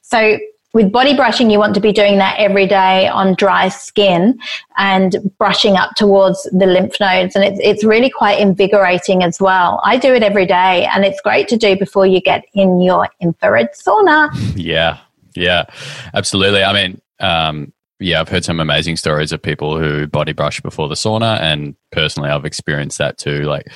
[0.02, 0.38] So
[0.76, 4.38] with body brushing, you want to be doing that every day on dry skin
[4.76, 7.34] and brushing up towards the lymph nodes.
[7.34, 9.80] And it's, it's really quite invigorating as well.
[9.84, 13.08] I do it every day, and it's great to do before you get in your
[13.20, 14.28] infrared sauna.
[14.66, 14.98] Yeah,
[15.34, 15.64] yeah,
[16.12, 16.62] absolutely.
[16.62, 20.88] I mean, um, yeah, I've heard some amazing stories of people who body brush before
[20.88, 23.44] the sauna, and personally, I've experienced that too.
[23.44, 23.72] Like,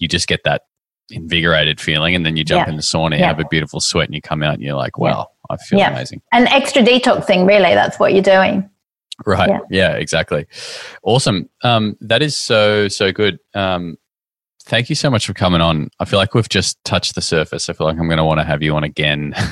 [0.00, 0.62] you just get that
[1.10, 2.70] invigorated feeling, and then you jump Yeah.
[2.70, 3.26] in the sauna, you Yeah.
[3.28, 5.90] have a beautiful sweat, and you come out, and you're like, "Wow, I feel Yeah.
[5.90, 7.74] amazing." An extra detoxing, really.
[7.74, 8.68] That's what you're doing.
[9.26, 9.50] Right?
[9.50, 9.58] Yeah.
[9.70, 10.46] Yeah, exactly.
[11.02, 11.48] Awesome.
[11.62, 13.38] Um, that is so so good.
[13.54, 13.96] Um,
[14.66, 15.88] thank you so much for coming on.
[15.98, 17.68] I feel like we've just touched the surface.
[17.68, 19.34] I feel like I'm going to want to have you on again.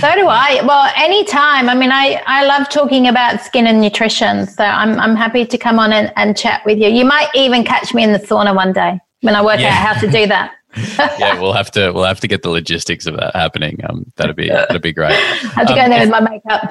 [0.00, 0.60] So do I.
[0.64, 1.68] Well, anytime.
[1.68, 4.46] I mean, I, I love talking about skin and nutrition.
[4.46, 6.88] So I'm, I'm happy to come on and, and chat with you.
[6.88, 9.68] You might even catch me in the sauna one day when I work Yeah.
[9.68, 10.52] out how to do that.
[10.76, 13.80] yeah, we'll have to we'll have to get the logistics of that happening.
[13.88, 15.12] Um, that'd be that'd be great.
[15.12, 16.62] I have to go in there with my makeup.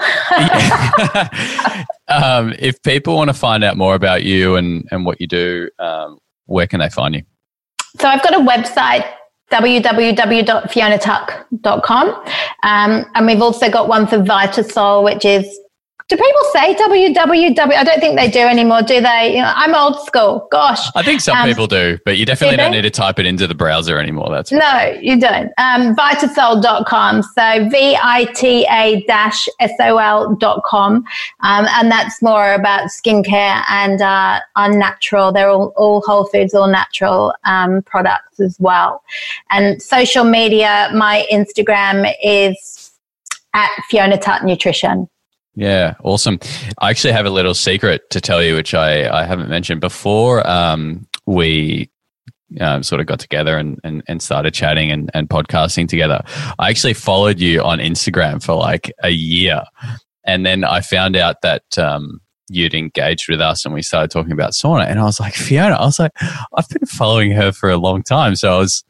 [2.23, 5.69] um, if people want to find out more about you and and what you do,
[5.79, 7.23] um, where can they find you?
[7.99, 9.05] So I've got a website,
[9.51, 12.07] www.fionatuck.com.
[12.63, 15.59] Um, and we've also got one for Vitasol, which is,
[16.11, 17.73] do people say www?
[17.73, 19.33] I don't think they do anymore, do they?
[19.33, 20.45] You know, I'm old school.
[20.51, 20.79] Gosh.
[20.93, 23.25] I think some Um, people do, but you definitely do don't need to type it
[23.25, 24.29] into the browser anymore.
[24.29, 25.53] That's No, you don't.
[25.57, 27.23] Um, Vitasol.com.
[27.23, 30.95] So V I T A dash S O L.com.
[30.95, 35.31] Um, and that's more about skincare and uh, are natural.
[35.31, 39.01] They're all, all whole foods, all natural um, products as well.
[39.49, 42.91] And social media, my Instagram is
[43.53, 45.07] at Fiona Tuck Nutrition.
[45.55, 46.39] Yeah, awesome.
[46.79, 50.47] I actually have a little secret to tell you, which I, I haven't mentioned before.
[50.47, 51.89] Um, we
[52.59, 56.21] um, sort of got together and, and, and started chatting and, and podcasting together.
[56.57, 59.63] I actually followed you on Instagram for like a year.
[60.23, 64.31] And then I found out that um, you'd engaged with us and we started talking
[64.33, 64.85] about sauna.
[64.87, 66.11] And I was like, Fiona, I was like,
[66.55, 68.35] I've been following her for a long time.
[68.35, 68.83] So I was.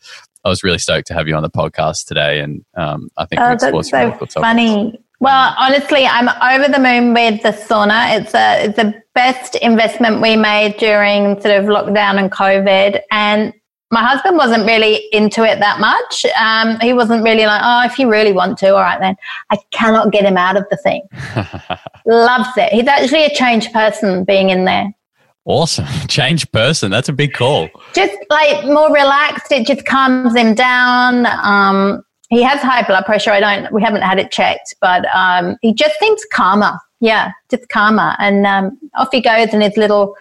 [0.43, 3.39] I was really stoked to have you on the podcast today, and um, I think
[3.41, 4.34] we Oh, explored that's some really so cool topics.
[4.34, 4.99] funny.
[5.22, 8.20] Well, honestly, I'm over the moon with the sauna.
[8.20, 13.00] It's a it's the best investment we made during sort of lockdown and COVID.
[13.12, 13.54] And
[13.92, 16.26] my husband wasn't really into it that much.
[16.40, 19.16] Um, he wasn't really like, oh, if you really want to, all right then.
[19.52, 21.08] I cannot get him out of the thing.
[22.08, 22.74] Loves it.
[22.74, 24.92] He's actually a changed person being in there.
[25.46, 25.86] Awesome.
[26.08, 26.90] Change person.
[26.90, 27.70] That's a big call.
[27.94, 29.52] just like more relaxed.
[29.52, 31.26] It just calms him down.
[31.26, 33.30] Um, he has high blood pressure.
[33.30, 33.72] I don't.
[33.72, 36.80] We haven't had it checked, but um, he just seems calmer.
[37.02, 38.16] Yeah, just calmer.
[38.18, 40.16] And um, off he goes in his little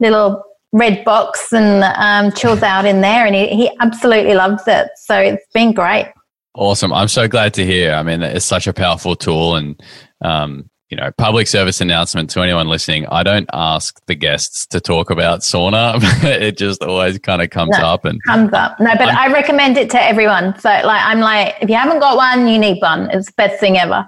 [0.00, 3.26] little red box and um, chills out in there.
[3.26, 4.88] And he, he absolutely loves it.
[4.96, 6.12] So it's been great.
[6.54, 6.92] Awesome.
[6.92, 7.92] I'm so glad to hear.
[7.92, 9.80] I mean, it's such a powerful tool and,
[10.22, 13.06] um, you know, public service announcement to anyone listening.
[13.08, 15.98] I don't ask the guests to talk about sauna.
[16.24, 17.84] it just always kind of comes No.
[17.86, 18.80] up and Comes up.
[18.80, 20.58] No, but i recommend it to everyone.
[20.58, 23.10] So like I'm like, if you haven't got one, you need one.
[23.10, 24.06] It's the best thing ever.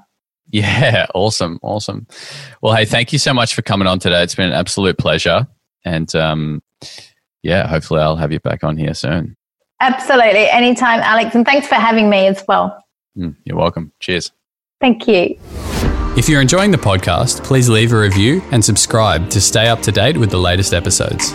[0.50, 1.58] yeah, awesome.
[1.62, 2.06] Awesome.
[2.62, 4.22] Well, hey, thank you so much for coming on today.
[4.22, 5.46] It's been an absolute pleasure.
[5.84, 6.62] And, um,
[7.42, 9.36] yeah, hopefully I'll have you back on here soon.
[9.80, 10.48] Absolutely.
[10.48, 11.34] Anytime, Alex.
[11.34, 12.82] And thanks for having me as well.
[13.18, 13.92] Mm, you're welcome.
[14.00, 14.32] Cheers.
[14.80, 15.38] Thank you.
[16.20, 19.90] If you're enjoying the podcast, please leave a review and subscribe to stay up to
[19.90, 21.32] date with the latest episodes.